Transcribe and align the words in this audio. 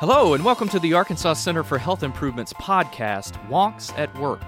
Hello, 0.00 0.34
and 0.34 0.44
welcome 0.44 0.68
to 0.68 0.78
the 0.78 0.94
Arkansas 0.94 1.32
Center 1.32 1.64
for 1.64 1.76
Health 1.76 2.04
Improvement's 2.04 2.52
podcast, 2.52 3.32
Wonks 3.48 3.92
at 3.98 4.16
Work. 4.16 4.44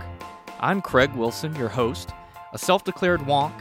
I'm 0.61 0.80
Craig 0.80 1.12
Wilson, 1.15 1.56
your 1.56 1.69
host, 1.69 2.11
a 2.53 2.58
self 2.58 2.85
declared 2.85 3.19
wonk, 3.22 3.53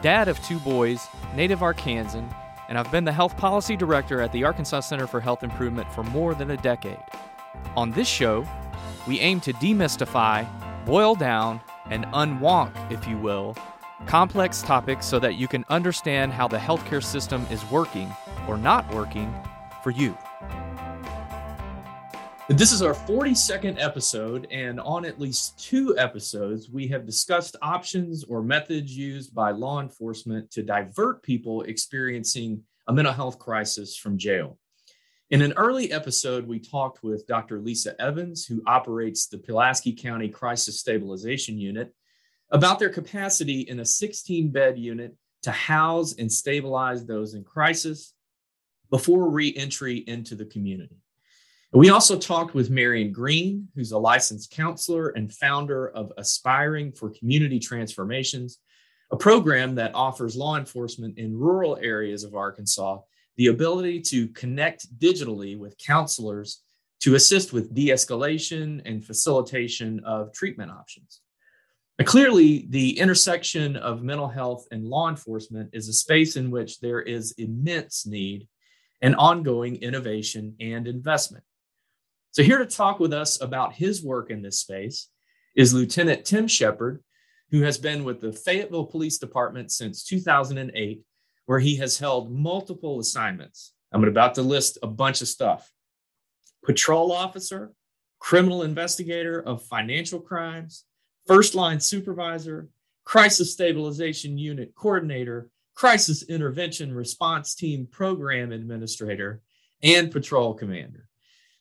dad 0.00 0.28
of 0.28 0.42
two 0.42 0.58
boys, 0.60 1.06
native 1.36 1.58
Arkansan, 1.58 2.34
and 2.70 2.78
I've 2.78 2.90
been 2.90 3.04
the 3.04 3.12
health 3.12 3.36
policy 3.36 3.76
director 3.76 4.22
at 4.22 4.32
the 4.32 4.42
Arkansas 4.42 4.80
Center 4.80 5.06
for 5.06 5.20
Health 5.20 5.42
Improvement 5.42 5.92
for 5.92 6.02
more 6.02 6.34
than 6.34 6.52
a 6.52 6.56
decade. 6.56 7.02
On 7.76 7.90
this 7.90 8.08
show, 8.08 8.48
we 9.06 9.20
aim 9.20 9.38
to 9.40 9.52
demystify, 9.52 10.48
boil 10.86 11.14
down, 11.14 11.60
and 11.90 12.06
unwonk, 12.06 12.72
if 12.90 13.06
you 13.06 13.18
will, 13.18 13.54
complex 14.06 14.62
topics 14.62 15.04
so 15.04 15.18
that 15.18 15.34
you 15.34 15.46
can 15.46 15.66
understand 15.68 16.32
how 16.32 16.48
the 16.48 16.56
healthcare 16.56 17.04
system 17.04 17.46
is 17.50 17.62
working 17.70 18.10
or 18.48 18.56
not 18.56 18.90
working 18.94 19.30
for 19.82 19.90
you. 19.90 20.16
This 22.50 22.72
is 22.72 22.82
our 22.82 22.92
42nd 22.92 23.82
episode, 23.82 24.46
and 24.50 24.78
on 24.78 25.06
at 25.06 25.18
least 25.18 25.58
two 25.58 25.96
episodes, 25.96 26.68
we 26.68 26.86
have 26.88 27.06
discussed 27.06 27.56
options 27.62 28.22
or 28.24 28.42
methods 28.42 28.94
used 28.94 29.34
by 29.34 29.50
law 29.50 29.80
enforcement 29.80 30.50
to 30.50 30.62
divert 30.62 31.22
people 31.22 31.62
experiencing 31.62 32.62
a 32.86 32.92
mental 32.92 33.14
health 33.14 33.38
crisis 33.38 33.96
from 33.96 34.18
jail. 34.18 34.58
In 35.30 35.40
an 35.40 35.54
early 35.56 35.90
episode, 35.90 36.46
we 36.46 36.58
talked 36.58 37.02
with 37.02 37.26
Dr. 37.26 37.60
Lisa 37.60 37.98
Evans, 37.98 38.44
who 38.44 38.62
operates 38.66 39.26
the 39.26 39.38
Pulaski 39.38 39.94
County 39.94 40.28
Crisis 40.28 40.78
Stabilization 40.78 41.58
Unit, 41.58 41.94
about 42.50 42.78
their 42.78 42.90
capacity 42.90 43.60
in 43.60 43.80
a 43.80 43.86
16 43.86 44.50
bed 44.50 44.78
unit 44.78 45.16
to 45.44 45.50
house 45.50 46.14
and 46.18 46.30
stabilize 46.30 47.06
those 47.06 47.32
in 47.32 47.42
crisis 47.42 48.12
before 48.90 49.30
re 49.30 49.54
entry 49.56 50.04
into 50.06 50.34
the 50.34 50.44
community. 50.44 50.98
We 51.74 51.90
also 51.90 52.16
talked 52.16 52.54
with 52.54 52.70
Marion 52.70 53.10
Green, 53.10 53.66
who's 53.74 53.90
a 53.90 53.98
licensed 53.98 54.52
counselor 54.52 55.08
and 55.08 55.34
founder 55.34 55.88
of 55.88 56.12
Aspiring 56.18 56.92
for 56.92 57.10
Community 57.10 57.58
Transformations, 57.58 58.60
a 59.10 59.16
program 59.16 59.74
that 59.74 59.92
offers 59.92 60.36
law 60.36 60.56
enforcement 60.56 61.18
in 61.18 61.36
rural 61.36 61.76
areas 61.82 62.22
of 62.22 62.36
Arkansas 62.36 63.00
the 63.36 63.48
ability 63.48 64.00
to 64.02 64.28
connect 64.28 64.86
digitally 65.00 65.58
with 65.58 65.76
counselors 65.76 66.62
to 67.00 67.16
assist 67.16 67.52
with 67.52 67.74
de 67.74 67.88
escalation 67.88 68.80
and 68.84 69.04
facilitation 69.04 70.00
of 70.04 70.32
treatment 70.32 70.70
options. 70.70 71.22
Now, 71.98 72.04
clearly, 72.04 72.66
the 72.70 72.96
intersection 72.96 73.74
of 73.74 74.04
mental 74.04 74.28
health 74.28 74.68
and 74.70 74.86
law 74.86 75.08
enforcement 75.08 75.70
is 75.72 75.88
a 75.88 75.92
space 75.92 76.36
in 76.36 76.52
which 76.52 76.78
there 76.78 77.02
is 77.02 77.32
immense 77.32 78.06
need 78.06 78.46
and 79.02 79.16
ongoing 79.16 79.82
innovation 79.82 80.54
and 80.60 80.86
investment. 80.86 81.42
So, 82.34 82.42
here 82.42 82.58
to 82.58 82.66
talk 82.66 82.98
with 82.98 83.12
us 83.12 83.40
about 83.40 83.74
his 83.74 84.02
work 84.02 84.28
in 84.28 84.42
this 84.42 84.58
space 84.58 85.08
is 85.54 85.72
Lieutenant 85.72 86.24
Tim 86.24 86.48
Shepard, 86.48 87.00
who 87.52 87.60
has 87.62 87.78
been 87.78 88.02
with 88.02 88.20
the 88.20 88.32
Fayetteville 88.32 88.86
Police 88.86 89.18
Department 89.18 89.70
since 89.70 90.02
2008, 90.02 91.00
where 91.46 91.60
he 91.60 91.76
has 91.76 91.96
held 91.96 92.32
multiple 92.32 92.98
assignments. 92.98 93.72
I'm 93.92 94.02
about 94.02 94.34
to 94.34 94.42
list 94.42 94.78
a 94.82 94.88
bunch 94.88 95.22
of 95.22 95.28
stuff 95.28 95.70
patrol 96.64 97.12
officer, 97.12 97.72
criminal 98.18 98.64
investigator 98.64 99.40
of 99.40 99.62
financial 99.62 100.18
crimes, 100.18 100.86
first 101.28 101.54
line 101.54 101.78
supervisor, 101.78 102.68
crisis 103.04 103.52
stabilization 103.52 104.36
unit 104.36 104.74
coordinator, 104.74 105.50
crisis 105.76 106.24
intervention 106.24 106.92
response 106.92 107.54
team 107.54 107.86
program 107.86 108.50
administrator, 108.50 109.40
and 109.84 110.10
patrol 110.10 110.52
commander. 110.52 111.06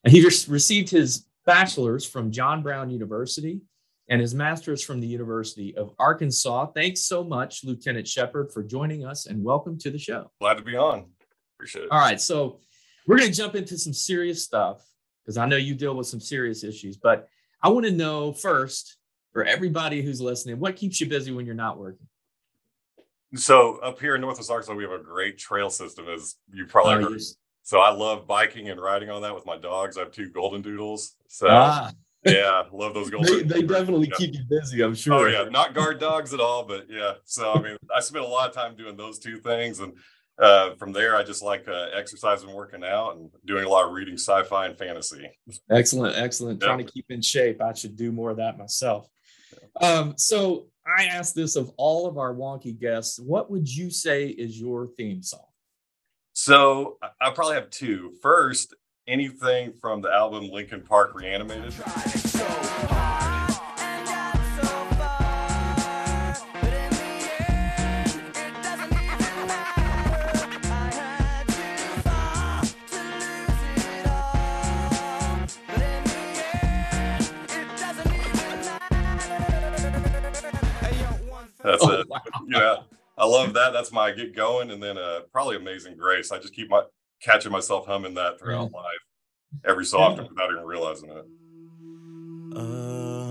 He 0.05 0.21
just 0.21 0.47
received 0.47 0.89
his 0.89 1.25
bachelor's 1.45 2.05
from 2.05 2.31
John 2.31 2.61
Brown 2.61 2.89
University 2.89 3.61
and 4.09 4.19
his 4.19 4.35
master's 4.35 4.83
from 4.83 4.99
the 4.99 5.07
University 5.07 5.75
of 5.77 5.93
Arkansas. 5.97 6.67
Thanks 6.67 7.03
so 7.03 7.23
much, 7.23 7.63
Lieutenant 7.63 8.07
Shepard, 8.07 8.51
for 8.51 8.63
joining 8.63 9.05
us 9.05 9.27
and 9.27 9.43
welcome 9.43 9.77
to 9.79 9.89
the 9.89 9.97
show. 9.97 10.29
Glad 10.41 10.55
to 10.55 10.63
be 10.63 10.75
on. 10.75 11.05
Appreciate 11.55 11.83
it. 11.83 11.91
All 11.91 11.99
right. 11.99 12.19
So, 12.19 12.59
we're 13.05 13.17
going 13.17 13.29
to 13.29 13.35
jump 13.35 13.55
into 13.55 13.77
some 13.77 13.93
serious 13.93 14.43
stuff 14.43 14.81
because 15.23 15.37
I 15.37 15.45
know 15.45 15.57
you 15.57 15.75
deal 15.75 15.95
with 15.95 16.07
some 16.07 16.21
serious 16.21 16.63
issues, 16.63 16.97
but 16.97 17.27
I 17.61 17.69
want 17.69 17.85
to 17.85 17.91
know 17.91 18.31
first 18.31 18.97
for 19.33 19.43
everybody 19.43 20.01
who's 20.01 20.21
listening, 20.21 20.59
what 20.59 20.75
keeps 20.75 21.01
you 21.01 21.07
busy 21.07 21.31
when 21.31 21.45
you're 21.45 21.55
not 21.55 21.77
working? 21.77 22.07
So 23.35 23.77
up 23.77 23.99
here 23.99 24.15
in 24.15 24.21
Northwest 24.21 24.51
Arkansas, 24.51 24.73
we 24.73 24.83
have 24.83 24.91
a 24.91 24.99
great 24.99 25.37
trail 25.37 25.69
system, 25.69 26.07
as 26.07 26.35
you 26.51 26.65
probably 26.65 27.03
uh, 27.03 27.09
heard. 27.09 27.21
So 27.63 27.79
I 27.79 27.91
love 27.91 28.27
biking 28.27 28.69
and 28.69 28.79
riding 28.79 29.09
on 29.09 29.21
that 29.21 29.33
with 29.33 29.45
my 29.45 29.57
dogs. 29.57 29.97
I 29.97 30.01
have 30.01 30.11
two 30.11 30.29
golden 30.29 30.61
doodles. 30.61 31.15
So 31.29 31.47
ah. 31.49 31.91
yeah, 32.25 32.63
love 32.73 32.93
those 32.93 33.09
golden. 33.09 33.47
they, 33.47 33.61
they 33.61 33.61
definitely 33.61 34.09
yeah. 34.09 34.17
keep 34.17 34.33
you 34.33 34.43
busy, 34.49 34.81
I'm 34.81 34.93
sure. 34.93 35.13
Oh 35.13 35.25
yeah, 35.27 35.49
not 35.49 35.73
guard 35.73 35.99
dogs 35.99 36.33
at 36.33 36.41
all, 36.41 36.65
but 36.65 36.87
yeah. 36.89 37.13
So 37.23 37.53
I 37.53 37.61
mean, 37.61 37.77
I 37.95 38.01
spent 38.01 38.25
a 38.25 38.27
lot 38.27 38.49
of 38.49 38.55
time 38.55 38.75
doing 38.75 38.97
those 38.97 39.17
two 39.17 39.37
things, 39.37 39.79
and 39.79 39.93
uh, 40.37 40.75
from 40.75 40.91
there, 40.91 41.15
I 41.15 41.23
just 41.23 41.41
like 41.41 41.67
uh, 41.67 41.87
exercising, 41.93 42.51
working 42.51 42.83
out, 42.83 43.15
and 43.15 43.29
doing 43.45 43.63
a 43.63 43.69
lot 43.69 43.85
of 43.85 43.93
reading 43.93 44.15
sci-fi 44.15 44.65
and 44.65 44.77
fantasy. 44.77 45.29
Excellent, 45.71 46.17
excellent. 46.17 46.61
Yeah. 46.61 46.67
Trying 46.67 46.85
to 46.85 46.91
keep 46.91 47.05
in 47.09 47.21
shape. 47.21 47.61
I 47.61 47.73
should 47.73 47.95
do 47.95 48.11
more 48.11 48.31
of 48.31 48.37
that 48.37 48.57
myself. 48.57 49.07
Um, 49.79 50.15
so 50.17 50.67
I 50.85 51.05
asked 51.05 51.35
this 51.35 51.55
of 51.55 51.71
all 51.77 52.07
of 52.07 52.17
our 52.17 52.33
wonky 52.33 52.77
guests. 52.77 53.19
What 53.19 53.49
would 53.51 53.73
you 53.73 53.89
say 53.89 54.27
is 54.27 54.59
your 54.59 54.87
theme 54.97 55.23
song? 55.23 55.45
So 56.45 56.97
I 57.21 57.29
probably 57.29 57.55
have 57.55 57.69
two. 57.69 58.15
First, 58.21 58.73
anything 59.07 59.71
from 59.79 60.01
the 60.01 60.11
album 60.11 60.49
Linkin 60.49 60.81
Park 60.81 61.15
Reanimated. 61.15 61.71
That's 81.63 81.81
oh, 81.81 82.01
it. 82.01 82.09
Wow. 82.09 82.21
Yeah. 82.49 82.75
I 83.23 83.25
love 83.25 83.53
that. 83.53 83.71
That's 83.71 83.93
my 83.93 84.11
get 84.11 84.35
going. 84.35 84.71
And 84.71 84.83
then 84.83 84.97
uh, 84.97 85.21
probably 85.31 85.55
Amazing 85.55 85.95
Grace. 85.95 86.29
I 86.33 86.39
just 86.39 86.53
keep 86.53 86.69
my 86.69 86.83
catching 87.21 87.53
myself 87.53 87.85
humming 87.85 88.13
that 88.15 88.37
throughout 88.37 88.69
mm. 88.69 88.73
life 88.73 89.63
every 89.63 89.85
so 89.85 89.99
often 89.99 90.27
without 90.27 90.51
even 90.51 90.65
realizing 90.65 91.09
it. 91.09 91.25
Amazing 92.57 93.22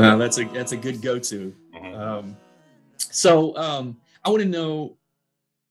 Well, 0.00 0.18
that's 0.18 0.38
a 0.38 0.44
that's 0.44 0.72
a 0.72 0.76
good 0.76 1.02
go-to. 1.02 1.54
Mm-hmm. 1.74 2.00
Um, 2.00 2.36
so 2.98 3.56
um, 3.56 3.96
I 4.24 4.30
want 4.30 4.42
to 4.42 4.48
know 4.48 4.96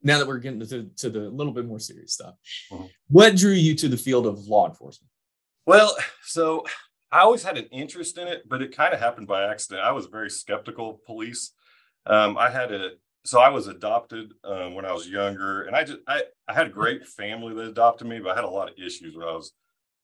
now 0.02 0.18
that 0.18 0.28
we're 0.28 0.40
getting 0.40 0.60
to, 0.66 0.84
to 0.84 1.10
the 1.10 1.30
little 1.30 1.54
bit 1.54 1.66
more 1.66 1.80
serious 1.80 2.14
stuff. 2.14 2.36
Mm-hmm. 2.72 2.86
What 3.10 3.36
drew 3.36 3.52
you 3.52 3.76
to 3.76 3.88
the 3.88 3.98
field 3.98 4.26
of 4.26 4.48
law 4.48 4.68
enforcement? 4.68 5.10
Well, 5.66 5.96
so 6.24 6.66
I 7.12 7.20
always 7.20 7.44
had 7.44 7.58
an 7.58 7.66
interest 7.66 8.18
in 8.18 8.28
it, 8.28 8.48
but 8.48 8.62
it 8.62 8.76
kind 8.76 8.94
of 8.94 9.00
happened 9.00 9.28
by 9.28 9.44
accident. 9.50 9.86
I 9.86 9.92
was 9.92 10.06
very 10.06 10.30
skeptical 10.30 10.92
of 10.92 11.06
police. 11.06 11.52
Um, 12.06 12.38
I 12.38 12.50
had 12.50 12.72
a 12.72 12.92
so 13.26 13.40
I 13.40 13.50
was 13.50 13.68
adopted 13.68 14.34
um, 14.44 14.74
when 14.76 14.86
I 14.86 14.94
was 14.94 15.08
younger, 15.08 15.64
and 15.64 15.76
I 15.76 15.84
just 15.84 16.00
I, 16.08 16.24
I 16.48 16.54
had 16.54 16.68
a 16.68 16.72
great 16.72 17.06
family 17.06 17.54
that 17.54 17.68
adopted 17.68 18.08
me, 18.08 18.20
but 18.20 18.32
I 18.32 18.36
had 18.36 18.46
a 18.46 18.50
lot 18.50 18.70
of 18.70 18.76
issues 18.78 19.16
when 19.16 19.28
I 19.28 19.32
was 19.32 19.54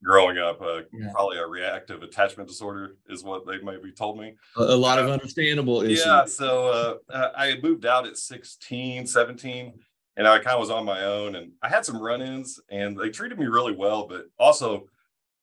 growing 0.03 0.37
up. 0.37 0.61
Uh, 0.61 0.81
yeah. 0.93 1.11
Probably 1.13 1.37
a 1.37 1.47
reactive 1.47 2.03
attachment 2.03 2.47
disorder 2.47 2.97
is 3.09 3.23
what 3.23 3.45
they 3.45 3.59
maybe 3.59 3.91
told 3.91 4.19
me. 4.19 4.35
A, 4.57 4.61
a 4.61 4.75
lot 4.75 4.99
of 4.99 5.09
understandable 5.09 5.81
issues. 5.81 6.05
Yeah. 6.05 6.25
So 6.25 6.99
uh, 7.09 7.31
I 7.35 7.57
moved 7.61 7.85
out 7.85 8.05
at 8.05 8.17
16, 8.17 9.07
17, 9.07 9.73
and 10.17 10.27
I 10.27 10.37
kind 10.37 10.55
of 10.55 10.59
was 10.59 10.69
on 10.69 10.85
my 10.85 11.03
own. 11.03 11.35
And 11.35 11.51
I 11.61 11.69
had 11.69 11.85
some 11.85 12.01
run 12.01 12.21
ins, 12.21 12.59
and 12.69 12.97
they 12.97 13.09
treated 13.09 13.39
me 13.39 13.45
really 13.45 13.73
well, 13.75 14.07
but 14.07 14.25
also 14.37 14.87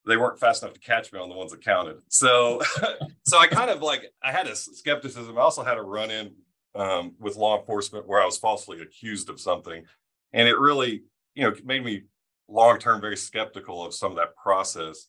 they 0.06 0.16
weren't 0.16 0.40
fast 0.40 0.62
enough 0.62 0.75
to 0.75 0.81
catch 0.81 1.12
me 1.12 1.19
on 1.19 1.28
the 1.28 1.34
ones 1.34 1.52
that 1.52 1.64
counted. 1.64 1.98
So, 2.08 2.60
so 3.25 3.38
I 3.38 3.46
kind 3.46 3.70
of 3.70 3.82
like 3.82 4.12
I 4.22 4.32
had 4.32 4.46
a 4.46 4.56
skepticism. 4.56 5.37
I 5.38 5.40
also 5.40 5.62
had 5.62 5.78
a 5.78 5.82
run 5.82 6.10
in 6.10 6.32
um, 6.75 7.14
with 7.20 7.37
law 7.37 7.58
enforcement 7.58 8.08
where 8.08 8.20
I 8.20 8.26
was 8.26 8.38
falsely 8.38 8.81
accused 8.81 9.28
of 9.28 9.40
something, 9.40 9.84
and 10.32 10.48
it 10.48 10.58
really, 10.58 11.02
you 11.34 11.44
know, 11.44 11.55
made 11.64 11.84
me 11.84 12.05
long 12.48 12.78
term 12.78 13.00
very 13.00 13.16
skeptical 13.16 13.84
of 13.84 13.94
some 13.94 14.12
of 14.12 14.16
that 14.18 14.36
process. 14.36 15.06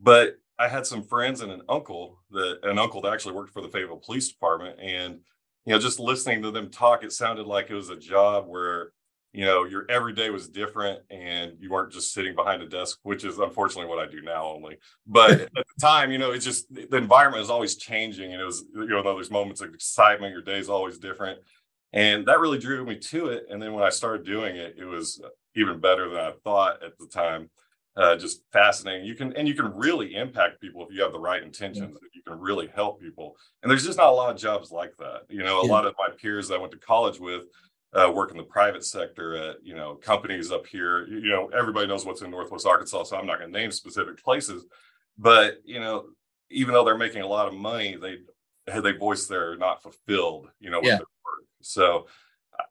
But 0.00 0.36
I 0.58 0.68
had 0.68 0.86
some 0.86 1.02
friends 1.02 1.40
and 1.40 1.50
an 1.50 1.62
uncle 1.68 2.18
that 2.30 2.60
an 2.62 2.78
uncle 2.78 3.00
that 3.02 3.12
actually 3.12 3.34
worked 3.34 3.52
for 3.52 3.62
the 3.62 3.68
Fayetteville 3.68 4.02
Police 4.04 4.28
Department, 4.28 4.78
and 4.80 5.20
you 5.64 5.72
know, 5.72 5.78
just 5.78 6.00
listening 6.00 6.42
to 6.42 6.50
them 6.50 6.70
talk, 6.70 7.04
it 7.04 7.12
sounded 7.12 7.46
like 7.46 7.70
it 7.70 7.74
was 7.74 7.90
a 7.90 7.96
job 7.96 8.46
where 8.46 8.92
you 9.32 9.44
know 9.44 9.64
your 9.64 9.86
every 9.88 10.12
day 10.12 10.30
was 10.30 10.48
different 10.48 11.00
and 11.10 11.52
you 11.58 11.70
weren't 11.70 11.92
just 11.92 12.12
sitting 12.12 12.34
behind 12.34 12.62
a 12.62 12.68
desk 12.68 12.98
which 13.02 13.24
is 13.24 13.38
unfortunately 13.38 13.88
what 13.88 13.98
i 13.98 14.10
do 14.10 14.20
now 14.20 14.44
only 14.44 14.76
but 15.06 15.30
at 15.32 15.52
the 15.54 15.64
time 15.80 16.12
you 16.12 16.18
know 16.18 16.32
it's 16.32 16.44
just 16.44 16.72
the 16.72 16.96
environment 16.96 17.42
is 17.42 17.50
always 17.50 17.76
changing 17.76 18.32
and 18.32 18.40
it 18.40 18.44
was 18.44 18.64
you 18.74 18.86
know 18.86 19.02
there's 19.02 19.30
moments 19.30 19.60
of 19.60 19.72
excitement 19.72 20.32
your 20.32 20.42
day's 20.42 20.68
always 20.68 20.98
different 20.98 21.38
and 21.92 22.26
that 22.26 22.40
really 22.40 22.58
drew 22.58 22.84
me 22.84 22.96
to 22.96 23.28
it 23.28 23.44
and 23.50 23.60
then 23.60 23.72
when 23.72 23.84
i 23.84 23.90
started 23.90 24.24
doing 24.24 24.56
it 24.56 24.76
it 24.78 24.84
was 24.84 25.20
even 25.54 25.80
better 25.80 26.08
than 26.08 26.20
i 26.20 26.32
thought 26.44 26.82
at 26.82 26.96
the 26.98 27.06
time 27.06 27.50
uh, 27.94 28.16
just 28.16 28.40
fascinating 28.54 29.04
you 29.04 29.14
can 29.14 29.36
and 29.36 29.46
you 29.46 29.52
can 29.52 29.70
really 29.74 30.14
impact 30.14 30.58
people 30.62 30.82
if 30.82 30.94
you 30.94 31.02
have 31.02 31.12
the 31.12 31.18
right 31.18 31.42
intentions 31.42 31.90
yeah. 31.92 32.08
you 32.14 32.22
can 32.26 32.40
really 32.40 32.66
help 32.74 32.98
people 32.98 33.36
and 33.62 33.70
there's 33.70 33.84
just 33.84 33.98
not 33.98 34.08
a 34.08 34.12
lot 34.12 34.34
of 34.34 34.40
jobs 34.40 34.70
like 34.70 34.96
that 34.98 35.24
you 35.28 35.42
know 35.42 35.60
a 35.60 35.66
yeah. 35.66 35.72
lot 35.72 35.84
of 35.84 35.94
my 35.98 36.08
peers 36.16 36.48
that 36.48 36.54
i 36.54 36.58
went 36.58 36.72
to 36.72 36.78
college 36.78 37.20
with 37.20 37.44
uh, 37.94 38.10
work 38.10 38.30
in 38.30 38.36
the 38.36 38.42
private 38.42 38.84
sector 38.84 39.36
at 39.36 39.56
you 39.62 39.74
know 39.74 39.96
companies 39.96 40.50
up 40.50 40.66
here. 40.66 41.06
You 41.06 41.28
know, 41.28 41.50
everybody 41.56 41.86
knows 41.86 42.06
what's 42.06 42.22
in 42.22 42.30
Northwest 42.30 42.66
Arkansas, 42.66 43.04
so 43.04 43.16
I'm 43.16 43.26
not 43.26 43.38
going 43.38 43.52
to 43.52 43.58
name 43.58 43.70
specific 43.70 44.22
places. 44.22 44.64
But 45.18 45.58
you 45.64 45.80
know, 45.80 46.06
even 46.50 46.74
though 46.74 46.84
they're 46.84 46.96
making 46.96 47.22
a 47.22 47.26
lot 47.26 47.48
of 47.48 47.54
money, 47.54 47.96
they 47.96 48.18
they 48.80 48.92
voice 48.92 49.26
they're 49.26 49.56
not 49.56 49.82
fulfilled. 49.82 50.48
You 50.58 50.70
know, 50.70 50.80
yeah. 50.82 50.98
So, 51.62 52.06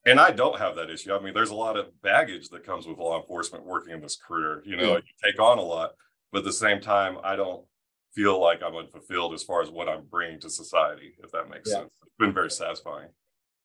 and 0.05 0.19
I 0.19 0.31
don't 0.31 0.59
have 0.59 0.75
that 0.75 0.89
issue. 0.89 1.13
I 1.13 1.19
mean, 1.19 1.33
there's 1.33 1.49
a 1.49 1.55
lot 1.55 1.77
of 1.77 1.87
baggage 2.01 2.49
that 2.49 2.65
comes 2.65 2.87
with 2.87 2.97
law 2.97 3.19
enforcement 3.19 3.65
working 3.65 3.93
in 3.93 4.01
this 4.01 4.17
career. 4.17 4.61
You 4.65 4.77
know, 4.77 4.91
yeah. 4.91 4.97
you 4.97 5.31
take 5.31 5.39
on 5.39 5.57
a 5.57 5.63
lot, 5.63 5.91
but 6.31 6.39
at 6.39 6.45
the 6.45 6.53
same 6.53 6.79
time, 6.81 7.17
I 7.23 7.35
don't 7.35 7.65
feel 8.13 8.39
like 8.39 8.61
I'm 8.61 8.75
unfulfilled 8.75 9.33
as 9.33 9.43
far 9.43 9.61
as 9.61 9.69
what 9.69 9.89
I'm 9.89 10.03
bringing 10.09 10.39
to 10.41 10.49
society. 10.49 11.13
If 11.23 11.31
that 11.31 11.49
makes 11.49 11.69
yeah. 11.69 11.79
sense, 11.79 11.91
it's 12.03 12.15
been 12.19 12.33
very 12.33 12.51
satisfying 12.51 13.09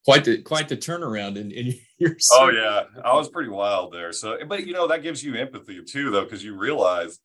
quite 0.06 0.24
the 0.24 0.38
quite 0.38 0.68
the 0.68 0.76
turnaround 0.76 1.36
in, 1.36 1.50
in 1.50 1.74
your 1.98 2.16
oh 2.32 2.48
yeah 2.50 2.84
i 3.04 3.12
was 3.12 3.28
pretty 3.28 3.50
wild 3.50 3.92
there 3.92 4.12
so 4.12 4.38
but 4.46 4.66
you 4.66 4.72
know 4.72 4.86
that 4.86 5.02
gives 5.02 5.22
you 5.22 5.34
empathy 5.34 5.82
too 5.82 6.10
though 6.10 6.22
because 6.22 6.44
you 6.44 6.56
realize 6.56 7.18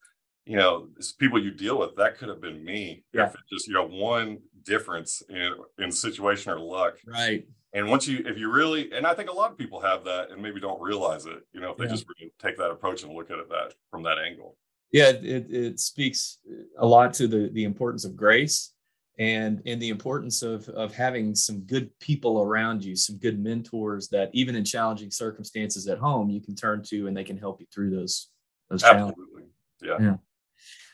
you 0.45 0.57
know 0.57 0.89
people 1.19 1.41
you 1.41 1.51
deal 1.51 1.77
with 1.77 1.95
that 1.95 2.17
could 2.17 2.27
have 2.27 2.41
been 2.41 2.63
me 2.65 3.03
yeah. 3.13 3.27
if 3.27 3.33
it 3.33 3.39
just 3.51 3.67
you 3.67 3.73
know 3.73 3.87
one 3.87 4.39
difference 4.63 5.21
in 5.29 5.53
in 5.77 5.91
situation 5.91 6.51
or 6.51 6.59
luck 6.59 6.95
right 7.05 7.45
and 7.73 7.87
once 7.87 8.07
you 8.07 8.23
if 8.25 8.37
you 8.37 8.51
really 8.51 8.91
and 8.93 9.05
i 9.05 9.13
think 9.13 9.29
a 9.29 9.33
lot 9.33 9.51
of 9.51 9.57
people 9.57 9.79
have 9.79 10.03
that 10.03 10.31
and 10.31 10.41
maybe 10.41 10.59
don't 10.59 10.81
realize 10.81 11.25
it 11.25 11.45
you 11.53 11.59
know 11.59 11.71
if 11.71 11.77
they 11.77 11.85
yeah. 11.85 11.91
just 11.91 12.05
really 12.07 12.31
take 12.39 12.57
that 12.57 12.71
approach 12.71 13.03
and 13.03 13.13
look 13.13 13.31
at 13.31 13.39
it 13.39 13.49
that 13.49 13.73
from 13.89 14.03
that 14.03 14.17
angle 14.17 14.57
yeah 14.91 15.09
it, 15.09 15.47
it 15.49 15.79
speaks 15.79 16.39
a 16.79 16.85
lot 16.85 17.13
to 17.13 17.27
the 17.27 17.49
the 17.53 17.63
importance 17.63 18.05
of 18.05 18.15
grace 18.15 18.73
and 19.19 19.61
and 19.65 19.81
the 19.81 19.89
importance 19.89 20.41
of 20.41 20.67
of 20.69 20.93
having 20.93 21.35
some 21.35 21.61
good 21.61 21.89
people 21.99 22.41
around 22.41 22.83
you 22.83 22.95
some 22.95 23.17
good 23.17 23.39
mentors 23.39 24.07
that 24.09 24.29
even 24.33 24.55
in 24.55 24.63
challenging 24.63 25.11
circumstances 25.11 25.87
at 25.87 25.97
home 25.97 26.29
you 26.29 26.41
can 26.41 26.55
turn 26.55 26.81
to 26.81 27.07
and 27.07 27.15
they 27.15 27.23
can 27.23 27.37
help 27.37 27.59
you 27.59 27.67
through 27.73 27.89
those 27.89 28.29
those 28.69 28.83
Absolutely. 28.83 29.23
challenges 29.25 29.45
yeah. 29.81 29.97
yeah 29.99 30.15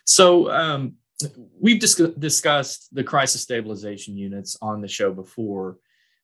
so 0.06 0.50
um, 0.50 0.94
we've 1.60 1.80
dis- 1.82 1.96
discussed 2.18 2.88
the 2.94 3.04
crisis 3.04 3.42
stabilization 3.42 4.16
units 4.16 4.58
on 4.62 4.82
the 4.82 4.88
show 4.88 5.14
before 5.14 5.78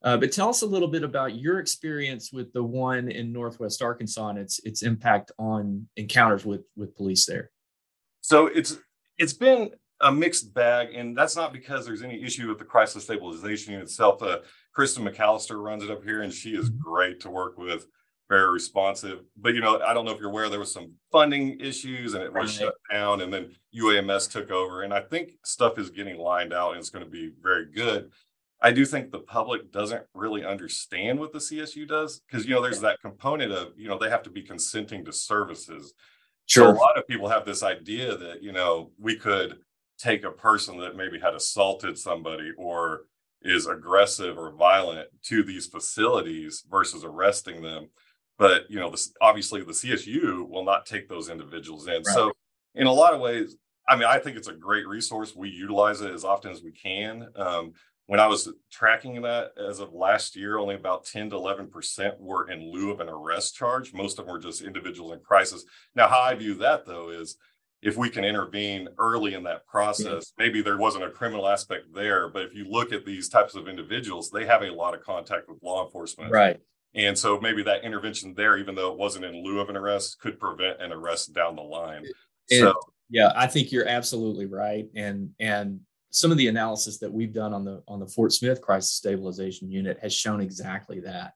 uh, 0.04 0.18
but 0.18 0.32
tell 0.32 0.50
us 0.50 0.62
a 0.62 0.66
little 0.66 0.88
bit 0.88 1.04
about 1.04 1.36
your 1.36 1.60
experience 1.60 2.32
with 2.32 2.52
the 2.54 2.64
one 2.64 3.10
in 3.10 3.32
northwest 3.32 3.82
arkansas 3.82 4.30
and 4.30 4.40
its 4.40 4.60
its 4.60 4.84
impact 4.84 5.32
on 5.38 5.88
encounters 5.96 6.46
with 6.46 6.62
with 6.76 6.96
police 6.96 7.26
there 7.26 7.52
so 8.22 8.48
it's 8.48 8.78
it's 9.18 9.34
been 9.34 9.72
a 10.04 10.12
mixed 10.12 10.54
bag, 10.54 10.94
and 10.94 11.18
that's 11.18 11.36
not 11.36 11.54
because 11.54 11.86
there's 11.86 12.04
any 12.04 12.22
issue 12.24 12.48
with 12.48 12.60
the 12.60 12.66
crisis 12.66 13.04
stabilization 13.04 13.74
itself. 13.76 14.22
Uh, 14.22 14.40
Kristen 14.74 15.06
McAllister 15.06 15.64
runs 15.64 15.84
it 15.84 15.90
up 15.90 16.04
here, 16.04 16.22
and 16.22 16.34
she 16.34 16.56
is 16.56 16.70
mm-hmm. 16.70 16.82
great 16.82 17.20
to 17.22 17.30
work 17.30 17.58
with, 17.58 17.86
very 18.30 18.52
responsive. 18.52 19.22
But 19.38 19.56
you 19.56 19.62
know, 19.62 19.82
I 19.82 19.94
don't 19.94 20.06
know 20.06 20.12
if 20.12 20.20
you're 20.20 20.30
aware 20.30 20.50
there 20.50 20.60
was 20.60 20.74
some 20.74 20.94
funding 21.12 21.60
issues, 21.60 22.14
and 22.14 22.24
it 22.24 22.34
was 22.34 22.60
right. 22.60 22.66
shut 22.66 22.76
down, 22.92 23.22
and 23.22 23.34
then 23.34 23.56
UAMS 23.76 24.30
took 24.30 24.52
over, 24.52 24.84
and 24.84 24.94
I 24.94 25.02
think 25.02 25.32
stuff 25.46 25.80
is 25.80 25.90
getting 25.90 26.18
lined 26.18 26.54
out, 26.54 26.72
and 26.72 26.80
it's 26.80 26.90
going 26.90 27.06
to 27.06 27.12
be 27.12 27.32
very 27.42 27.72
good. 27.72 28.12
I 28.64 28.72
do 28.72 28.86
think 28.86 29.12
the 29.12 29.20
public 29.20 29.72
doesn't 29.72 30.04
really 30.14 30.46
understand 30.46 31.20
what 31.20 31.34
the 31.34 31.40
CSU 31.40 31.88
does 31.88 32.22
because 32.26 32.46
you 32.46 32.56
know 32.56 32.62
there's 32.62 32.80
that 32.80 33.02
component 33.02 33.52
of 33.52 33.74
you 33.78 33.90
know 33.90 33.98
they 33.98 34.10
have 34.10 34.24
to 34.24 34.30
be 34.30 34.42
consenting 34.42 35.04
to 35.06 35.12
services. 35.12 35.94
Sure. 36.46 36.66
So 36.66 36.72
a 36.72 36.80
lot 36.80 36.98
of 36.98 37.08
people 37.08 37.28
have 37.30 37.46
this 37.46 37.62
idea 37.62 38.18
that 38.18 38.42
you 38.42 38.54
know 38.54 38.92
we 38.98 39.18
could 39.18 39.58
take 39.98 40.24
a 40.24 40.32
person 40.32 40.80
that 40.80 40.96
maybe 40.96 41.20
had 41.20 41.36
assaulted 41.36 41.98
somebody 41.98 42.52
or 42.58 43.02
is 43.42 43.68
aggressive 43.68 44.38
or 44.38 44.52
violent 44.54 45.10
to 45.24 45.44
these 45.44 45.68
facilities 45.68 46.64
versus 46.70 47.04
arresting 47.04 47.62
them 47.62 47.90
but 48.38 48.70
you 48.70 48.80
know 48.80 48.90
this, 48.90 49.14
obviously 49.22 49.62
the 49.62 49.72
csu 49.72 50.48
will 50.48 50.64
not 50.64 50.86
take 50.86 51.08
those 51.08 51.30
individuals 51.30 51.88
in 51.88 51.96
right. 51.96 52.06
so 52.06 52.32
in 52.76 52.88
a 52.88 52.92
lot 52.92 53.14
of 53.14 53.20
ways 53.20 53.58
i 53.88 53.96
mean 53.96 54.06
i 54.06 54.18
think 54.18 54.38
it's 54.38 54.48
a 54.48 54.54
great 54.54 54.88
resource 54.88 55.36
we 55.36 55.50
utilize 55.50 56.02
it 56.02 56.12
as 56.12 56.24
often 56.24 56.52
as 56.52 56.64
we 56.64 56.72
can 56.72 57.28
um, 57.36 57.74
when 58.08 58.20
i 58.20 58.28
was 58.28 58.52
tracking 58.72 59.22
that 59.22 59.52
as 59.58 59.80
of 59.80 59.94
last 59.94 60.36
year 60.36 60.58
only 60.58 60.76
about 60.76 61.06
10 61.06 61.30
to 61.32 61.36
11 61.36 61.68
percent 61.68 62.20
were 62.20 62.50
in 62.50 62.72
lieu 62.72 62.92
of 62.92 63.00
an 63.00 63.10
arrest 63.10 63.56
charge 63.56 63.94
most 63.94 64.20
of 64.20 64.26
them 64.26 64.34
were 64.34 64.40
just 64.40 64.62
individuals 64.62 65.14
in 65.14 65.20
crisis 65.20 65.66
now 65.96 66.08
how 66.08 66.22
i 66.22 66.34
view 66.34 66.56
that 66.56 66.86
though 66.86 67.10
is 67.10 67.38
if 67.84 67.98
we 67.98 68.10
can 68.10 68.24
intervene 68.24 68.88
early 68.98 69.34
in 69.34 69.44
that 69.44 69.58
mm-hmm. 69.58 69.72
process, 69.72 70.34
maybe 70.38 70.62
there 70.62 70.78
wasn't 70.78 71.04
a 71.04 71.10
criminal 71.10 71.48
aspect 71.48 71.94
there, 71.94 72.30
but 72.30 72.44
if 72.44 72.54
you 72.54 72.66
look 72.66 72.94
at 72.94 73.06
these 73.06 73.30
types 73.30 73.56
of 73.56 73.68
individuals, 73.68 74.32
they 74.32 74.46
have 74.46 74.64
a 74.64 74.72
lot 74.72 74.94
of 74.94 75.04
contact 75.04 75.50
with 75.50 75.62
law 75.62 75.86
enforcement. 75.86 76.32
Right. 76.32 76.60
And 76.96 77.18
so 77.18 77.40
maybe 77.40 77.64
that 77.64 77.84
intervention 77.84 78.34
there, 78.36 78.58
even 78.58 78.76
though 78.76 78.92
it 78.92 78.98
wasn't 78.98 79.26
in 79.26 79.44
lieu 79.44 79.60
of 79.60 79.70
an 79.70 79.76
arrest, 79.76 80.20
could 80.20 80.40
prevent 80.40 80.82
an 80.82 80.92
arrest 80.92 81.34
down 81.34 81.56
the 81.56 81.64
line. 81.64 82.06
So 82.50 82.74
yeah, 83.10 83.32
I 83.36 83.48
think 83.48 83.72
you're 83.72 83.88
absolutely 83.88 84.46
right. 84.46 84.86
And 84.96 85.32
and 85.40 85.80
some 86.14 86.30
of 86.30 86.38
the 86.38 86.48
analysis 86.48 87.00
that 87.00 87.12
we've 87.12 87.34
done 87.34 87.56
on 87.56 87.66
the 87.66 87.82
on 87.88 88.00
the 88.00 88.06
Fort 88.06 88.32
Smith 88.32 88.62
crisis 88.62 88.92
stabilization 88.92 89.72
unit 89.72 89.98
has 90.00 90.14
shown 90.14 90.42
exactly 90.42 91.00
that. 91.00 91.34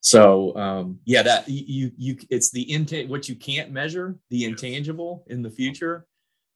So 0.00 0.56
um, 0.56 1.00
yeah, 1.04 1.22
that 1.22 1.46
you 1.48 1.92
you 1.98 2.16
it's 2.30 2.50
the 2.50 2.72
intent 2.72 3.10
what 3.10 3.28
you 3.28 3.36
can't 3.36 3.70
measure, 3.70 4.16
the 4.30 4.46
intangible 4.46 5.24
in 5.26 5.42
the 5.42 5.50
future. 5.50 6.06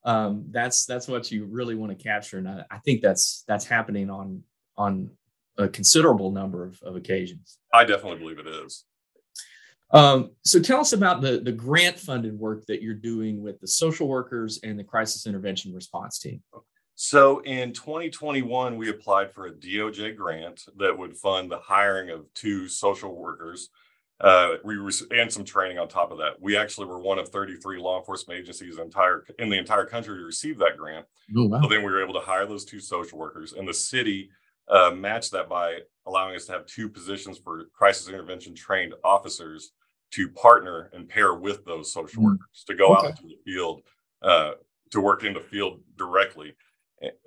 Um, 0.04 0.46
that's 0.50 0.86
that's 0.86 1.06
what 1.06 1.30
you 1.30 1.44
really 1.44 1.74
want 1.74 1.96
to 1.96 2.02
capture, 2.02 2.38
and 2.38 2.48
I, 2.48 2.64
I 2.70 2.78
think 2.78 3.02
that's 3.02 3.44
that's 3.46 3.66
happening 3.66 4.08
on 4.08 4.42
on 4.78 5.10
a 5.58 5.68
considerable 5.68 6.30
number 6.30 6.64
of, 6.64 6.80
of 6.82 6.96
occasions. 6.96 7.58
I 7.74 7.84
definitely 7.84 8.20
believe 8.20 8.38
it 8.38 8.46
is. 8.46 8.84
Um, 9.90 10.30
so 10.46 10.60
tell 10.60 10.80
us 10.80 10.94
about 10.94 11.20
the 11.20 11.40
the 11.40 11.52
grant 11.52 11.98
funded 11.98 12.38
work 12.38 12.64
that 12.68 12.80
you're 12.80 12.94
doing 12.94 13.42
with 13.42 13.60
the 13.60 13.68
social 13.68 14.08
workers 14.08 14.60
and 14.62 14.78
the 14.78 14.84
crisis 14.84 15.26
intervention 15.26 15.74
response 15.74 16.18
team. 16.18 16.42
So 17.04 17.40
in 17.40 17.72
2021, 17.72 18.76
we 18.76 18.88
applied 18.88 19.32
for 19.32 19.46
a 19.46 19.52
DOJ 19.52 20.14
grant 20.14 20.66
that 20.76 20.96
would 20.96 21.16
fund 21.16 21.50
the 21.50 21.58
hiring 21.58 22.10
of 22.10 22.32
two 22.32 22.68
social 22.68 23.16
workers. 23.16 23.70
Uh, 24.20 24.54
we 24.62 24.76
re- 24.76 24.92
and 25.10 25.30
some 25.30 25.44
training 25.44 25.80
on 25.80 25.88
top 25.88 26.12
of 26.12 26.18
that. 26.18 26.40
We 26.40 26.56
actually 26.56 26.86
were 26.86 27.00
one 27.00 27.18
of 27.18 27.28
33 27.28 27.80
law 27.80 27.98
enforcement 27.98 28.38
agencies 28.38 28.78
entire 28.78 29.24
in 29.40 29.48
the 29.48 29.58
entire 29.58 29.84
country 29.84 30.16
to 30.16 30.24
receive 30.24 30.58
that 30.58 30.76
grant. 30.78 31.04
Oh, 31.36 31.48
wow. 31.48 31.62
So 31.62 31.68
then 31.68 31.82
we 31.82 31.90
were 31.90 32.00
able 32.00 32.14
to 32.14 32.20
hire 32.20 32.46
those 32.46 32.64
two 32.64 32.78
social 32.78 33.18
workers, 33.18 33.52
and 33.52 33.66
the 33.66 33.74
city 33.74 34.30
uh, 34.68 34.92
matched 34.92 35.32
that 35.32 35.48
by 35.48 35.80
allowing 36.06 36.36
us 36.36 36.44
to 36.44 36.52
have 36.52 36.66
two 36.66 36.88
positions 36.88 37.36
for 37.36 37.64
crisis 37.72 38.08
intervention 38.08 38.54
trained 38.54 38.94
officers 39.02 39.72
to 40.12 40.28
partner 40.28 40.88
and 40.92 41.08
pair 41.08 41.34
with 41.34 41.64
those 41.64 41.92
social 41.92 42.22
mm. 42.22 42.26
workers 42.26 42.62
to 42.68 42.76
go 42.76 42.94
okay. 42.94 43.08
out 43.08 43.10
into 43.10 43.22
the 43.22 43.38
field 43.44 43.82
uh, 44.22 44.52
to 44.92 45.00
work 45.00 45.24
in 45.24 45.34
the 45.34 45.40
field 45.40 45.80
directly 45.96 46.54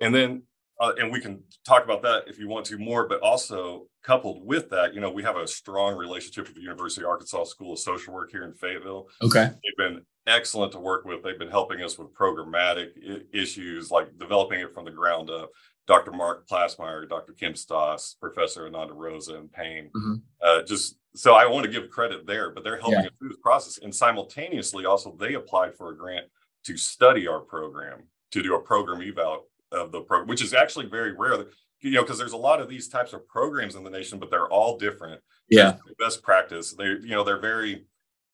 and 0.00 0.14
then 0.14 0.42
uh, 0.78 0.92
and 0.98 1.10
we 1.10 1.20
can 1.20 1.42
talk 1.64 1.84
about 1.84 2.02
that 2.02 2.24
if 2.26 2.38
you 2.38 2.48
want 2.48 2.66
to 2.66 2.78
more 2.78 3.08
but 3.08 3.20
also 3.20 3.86
coupled 4.02 4.44
with 4.44 4.68
that 4.70 4.94
you 4.94 5.00
know 5.00 5.10
we 5.10 5.22
have 5.22 5.36
a 5.36 5.46
strong 5.46 5.96
relationship 5.96 6.46
with 6.46 6.54
the 6.54 6.62
university 6.62 7.02
of 7.02 7.08
arkansas 7.08 7.44
school 7.44 7.72
of 7.72 7.78
social 7.78 8.12
work 8.14 8.30
here 8.30 8.44
in 8.44 8.52
fayetteville. 8.52 9.06
Okay. 9.22 9.44
They've 9.46 9.76
been 9.76 10.02
excellent 10.26 10.72
to 10.72 10.80
work 10.80 11.04
with. 11.04 11.22
They've 11.22 11.38
been 11.38 11.50
helping 11.50 11.82
us 11.82 11.98
with 11.98 12.12
programmatic 12.12 12.88
issues 13.32 13.90
like 13.90 14.18
developing 14.18 14.60
it 14.60 14.72
from 14.72 14.84
the 14.84 14.90
ground 14.90 15.30
up. 15.30 15.50
Dr 15.86 16.10
mark 16.10 16.48
Plassmeyer 16.48 17.08
dr 17.08 17.32
kim 17.34 17.52
Stauss 17.52 18.18
professor 18.20 18.66
ananda 18.66 18.92
rosa 18.92 19.36
and 19.36 19.52
payne. 19.52 19.90
Mm-hmm. 19.96 20.14
uh, 20.42 20.62
just 20.62 20.98
so 21.14 21.34
i 21.34 21.46
want 21.46 21.64
to 21.64 21.70
give 21.70 21.88
credit 21.88 22.26
there 22.26 22.50
but 22.50 22.64
they're 22.64 22.76
helping 22.76 23.00
yeah. 23.00 23.06
us 23.06 23.12
through 23.18 23.28
this 23.28 23.38
process. 23.38 23.78
And 23.82 23.94
simultaneously 23.94 24.84
also 24.84 25.16
they 25.18 25.34
applied 25.34 25.74
for 25.74 25.90
a 25.90 25.96
grant 25.96 26.26
to 26.64 26.76
study 26.76 27.28
our 27.28 27.40
program 27.40 28.02
to 28.32 28.42
do 28.42 28.56
a 28.56 28.60
program 28.60 29.00
eval 29.00 29.46
of 29.76 29.92
the 29.92 30.00
program, 30.00 30.28
which 30.28 30.42
is 30.42 30.54
actually 30.54 30.86
very 30.86 31.12
rare. 31.12 31.46
You 31.80 31.90
know, 31.90 32.02
because 32.02 32.18
there's 32.18 32.32
a 32.32 32.38
lot 32.38 32.60
of 32.60 32.68
these 32.68 32.88
types 32.88 33.12
of 33.12 33.28
programs 33.28 33.74
in 33.74 33.84
the 33.84 33.90
nation, 33.90 34.18
but 34.18 34.30
they're 34.30 34.48
all 34.48 34.78
different. 34.78 35.20
Yeah, 35.48 35.76
best 35.98 36.22
practice. 36.22 36.72
They, 36.72 36.84
you 36.84 37.10
know, 37.10 37.22
they're 37.22 37.40
very 37.40 37.84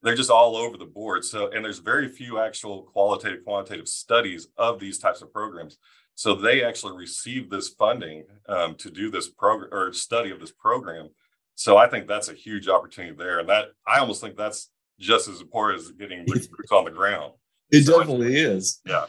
they're 0.02 0.16
just 0.16 0.30
all 0.30 0.56
over 0.56 0.76
the 0.76 0.84
board. 0.84 1.24
So, 1.24 1.50
and 1.50 1.64
there's 1.64 1.78
very 1.78 2.08
few 2.08 2.38
actual 2.38 2.82
qualitative, 2.82 3.44
quantitative 3.44 3.88
studies 3.88 4.48
of 4.56 4.80
these 4.80 4.98
types 4.98 5.22
of 5.22 5.32
programs. 5.32 5.78
So 6.14 6.34
they 6.34 6.64
actually 6.64 6.96
received 6.96 7.50
this 7.50 7.68
funding 7.68 8.24
um, 8.48 8.74
to 8.76 8.90
do 8.90 9.10
this 9.10 9.28
program 9.28 9.70
or 9.72 9.92
study 9.92 10.30
of 10.30 10.40
this 10.40 10.52
program. 10.52 11.08
So 11.54 11.76
I 11.76 11.88
think 11.88 12.06
that's 12.06 12.28
a 12.28 12.34
huge 12.34 12.68
opportunity 12.68 13.14
there, 13.16 13.38
and 13.38 13.48
that 13.48 13.66
I 13.86 13.98
almost 13.98 14.20
think 14.20 14.36
that's 14.36 14.70
just 14.98 15.28
as 15.28 15.40
important 15.40 15.80
as 15.80 15.90
getting 15.92 16.24
boots 16.26 16.48
on 16.70 16.84
the 16.84 16.90
ground. 16.90 17.34
It 17.70 17.84
so 17.84 17.98
definitely 17.98 18.36
is. 18.36 18.80
Yeah. 18.84 19.06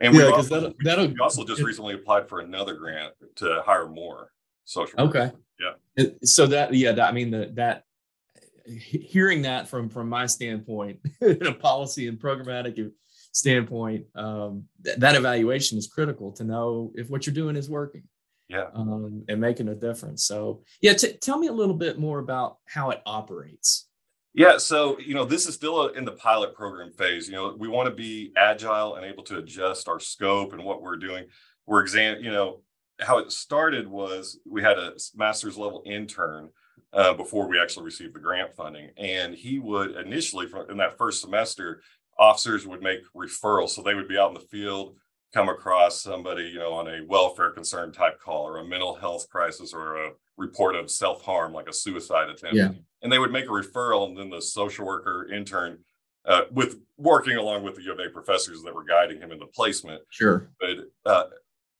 And 0.00 0.14
yeah, 0.14 0.26
we 0.26 0.32
also, 0.32 0.54
that'll, 0.60 0.74
that'll, 0.82 1.06
we 1.08 1.18
also 1.20 1.44
just 1.44 1.62
recently 1.62 1.94
applied 1.94 2.28
for 2.28 2.40
another 2.40 2.74
grant 2.74 3.12
to 3.36 3.62
hire 3.64 3.86
more 3.86 4.32
social. 4.64 5.00
Okay. 5.00 5.30
Yeah. 5.58 6.06
So 6.24 6.46
that 6.46 6.72
yeah, 6.72 6.92
that, 6.92 7.08
I 7.08 7.12
mean 7.12 7.30
the, 7.30 7.50
that 7.54 7.84
hearing 8.66 9.42
that 9.42 9.68
from 9.68 9.88
from 9.88 10.08
my 10.08 10.26
standpoint, 10.26 11.00
in 11.20 11.46
a 11.46 11.52
policy 11.52 12.08
and 12.08 12.18
programmatic 12.18 12.90
standpoint, 13.32 14.06
um, 14.14 14.64
th- 14.84 14.96
that 14.98 15.16
evaluation 15.16 15.76
is 15.76 15.86
critical 15.86 16.32
to 16.32 16.44
know 16.44 16.92
if 16.94 17.10
what 17.10 17.26
you're 17.26 17.34
doing 17.34 17.56
is 17.56 17.68
working. 17.68 18.02
Yeah. 18.48 18.66
Um, 18.74 19.24
and 19.28 19.40
making 19.40 19.68
a 19.68 19.76
difference. 19.76 20.24
So 20.24 20.64
yeah, 20.80 20.94
t- 20.94 21.12
tell 21.12 21.38
me 21.38 21.46
a 21.46 21.52
little 21.52 21.74
bit 21.74 22.00
more 22.00 22.18
about 22.18 22.56
how 22.64 22.90
it 22.90 23.00
operates. 23.06 23.88
Yeah, 24.32 24.58
so 24.58 24.98
you 24.98 25.14
know, 25.14 25.24
this 25.24 25.46
is 25.46 25.54
still 25.54 25.88
in 25.88 26.04
the 26.04 26.12
pilot 26.12 26.54
program 26.54 26.92
phase. 26.92 27.26
You 27.26 27.34
know, 27.34 27.56
we 27.58 27.68
want 27.68 27.88
to 27.88 27.94
be 27.94 28.32
agile 28.36 28.94
and 28.94 29.04
able 29.04 29.24
to 29.24 29.38
adjust 29.38 29.88
our 29.88 29.98
scope 29.98 30.52
and 30.52 30.64
what 30.64 30.82
we're 30.82 30.96
doing. 30.96 31.26
We're 31.66 31.82
exam, 31.82 32.18
you 32.22 32.30
know, 32.30 32.60
how 33.00 33.18
it 33.18 33.32
started 33.32 33.88
was 33.88 34.38
we 34.48 34.62
had 34.62 34.78
a 34.78 34.92
master's 35.16 35.58
level 35.58 35.82
intern 35.84 36.50
uh, 36.92 37.14
before 37.14 37.48
we 37.48 37.60
actually 37.60 37.84
received 37.84 38.14
the 38.14 38.20
grant 38.20 38.52
funding, 38.54 38.90
and 38.96 39.34
he 39.34 39.58
would 39.58 39.96
initially, 39.96 40.46
in 40.68 40.76
that 40.76 40.98
first 40.98 41.20
semester, 41.20 41.82
officers 42.18 42.66
would 42.66 42.82
make 42.82 43.00
referrals, 43.16 43.70
so 43.70 43.82
they 43.82 43.94
would 43.94 44.08
be 44.08 44.18
out 44.18 44.28
in 44.28 44.34
the 44.34 44.40
field, 44.40 44.96
come 45.32 45.48
across 45.48 46.02
somebody, 46.02 46.44
you 46.44 46.58
know, 46.58 46.72
on 46.72 46.88
a 46.88 47.04
welfare 47.06 47.50
concern 47.50 47.92
type 47.92 48.20
call 48.20 48.46
or 48.46 48.58
a 48.58 48.64
mental 48.64 48.94
health 48.94 49.28
crisis 49.30 49.72
or 49.72 50.04
a 50.04 50.10
report 50.40 50.74
of 50.74 50.90
self 50.90 51.22
harm, 51.22 51.52
like 51.52 51.68
a 51.68 51.72
suicide 51.72 52.28
attempt. 52.28 52.56
Yeah 52.56 52.70
and 53.02 53.12
they 53.12 53.18
would 53.18 53.32
make 53.32 53.46
a 53.46 53.48
referral, 53.48 54.08
and 54.08 54.16
then 54.16 54.30
the 54.30 54.42
social 54.42 54.86
worker 54.86 55.28
intern, 55.32 55.78
uh, 56.26 56.42
with 56.50 56.78
working 56.98 57.36
along 57.36 57.62
with 57.62 57.76
the 57.76 57.82
U 57.82 57.92
of 57.92 57.98
A 57.98 58.10
professors 58.10 58.62
that 58.62 58.74
were 58.74 58.84
guiding 58.84 59.20
him 59.20 59.32
in 59.32 59.38
the 59.38 59.46
placement, 59.46 60.02
sure, 60.10 60.50
would 60.60 60.86
uh, 61.06 61.24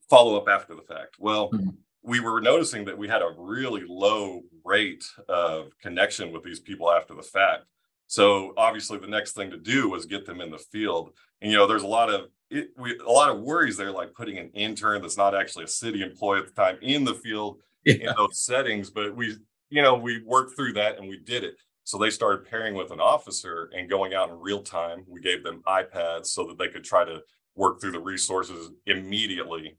follow 0.08 0.36
up 0.36 0.48
after 0.48 0.74
the 0.74 0.82
fact. 0.82 1.16
Well, 1.18 1.50
mm-hmm. 1.50 1.70
we 2.02 2.20
were 2.20 2.40
noticing 2.40 2.84
that 2.86 2.96
we 2.96 3.08
had 3.08 3.22
a 3.22 3.34
really 3.36 3.84
low 3.86 4.42
rate 4.64 5.04
of 5.28 5.72
connection 5.82 6.32
with 6.32 6.42
these 6.42 6.60
people 6.60 6.90
after 6.90 7.14
the 7.14 7.22
fact. 7.22 7.64
So 8.06 8.54
obviously, 8.56 8.98
the 8.98 9.06
next 9.06 9.32
thing 9.32 9.50
to 9.50 9.58
do 9.58 9.90
was 9.90 10.06
get 10.06 10.26
them 10.26 10.40
in 10.40 10.50
the 10.50 10.58
field. 10.58 11.12
And 11.42 11.50
you 11.50 11.56
know, 11.56 11.66
there's 11.66 11.82
a 11.82 11.88
lot 11.88 12.12
of 12.12 12.28
it, 12.50 12.70
we, 12.76 12.98
a 12.98 13.10
lot 13.10 13.30
of 13.30 13.40
worries 13.40 13.76
there, 13.76 13.90
like 13.90 14.14
putting 14.14 14.38
an 14.38 14.50
intern 14.54 15.02
that's 15.02 15.16
not 15.16 15.34
actually 15.34 15.64
a 15.64 15.68
city 15.68 16.02
employee 16.02 16.40
at 16.40 16.46
the 16.46 16.52
time 16.52 16.78
in 16.82 17.04
the 17.04 17.14
field 17.14 17.58
yeah. 17.84 17.94
in 17.94 18.14
those 18.16 18.40
settings. 18.40 18.90
But 18.90 19.16
we 19.16 19.36
you 19.70 19.82
know, 19.82 19.94
we 19.94 20.22
worked 20.24 20.56
through 20.56 20.74
that 20.74 20.98
and 20.98 21.08
we 21.08 21.18
did 21.18 21.44
it. 21.44 21.54
So 21.84 21.96
they 21.96 22.10
started 22.10 22.48
pairing 22.48 22.74
with 22.74 22.90
an 22.90 23.00
officer 23.00 23.70
and 23.76 23.88
going 23.88 24.14
out 24.14 24.28
in 24.28 24.38
real 24.38 24.62
time. 24.62 25.04
We 25.08 25.20
gave 25.20 25.42
them 25.42 25.62
iPads 25.66 26.26
so 26.26 26.46
that 26.48 26.58
they 26.58 26.68
could 26.68 26.84
try 26.84 27.04
to 27.04 27.20
work 27.56 27.80
through 27.80 27.92
the 27.92 28.00
resources 28.00 28.70
immediately 28.86 29.76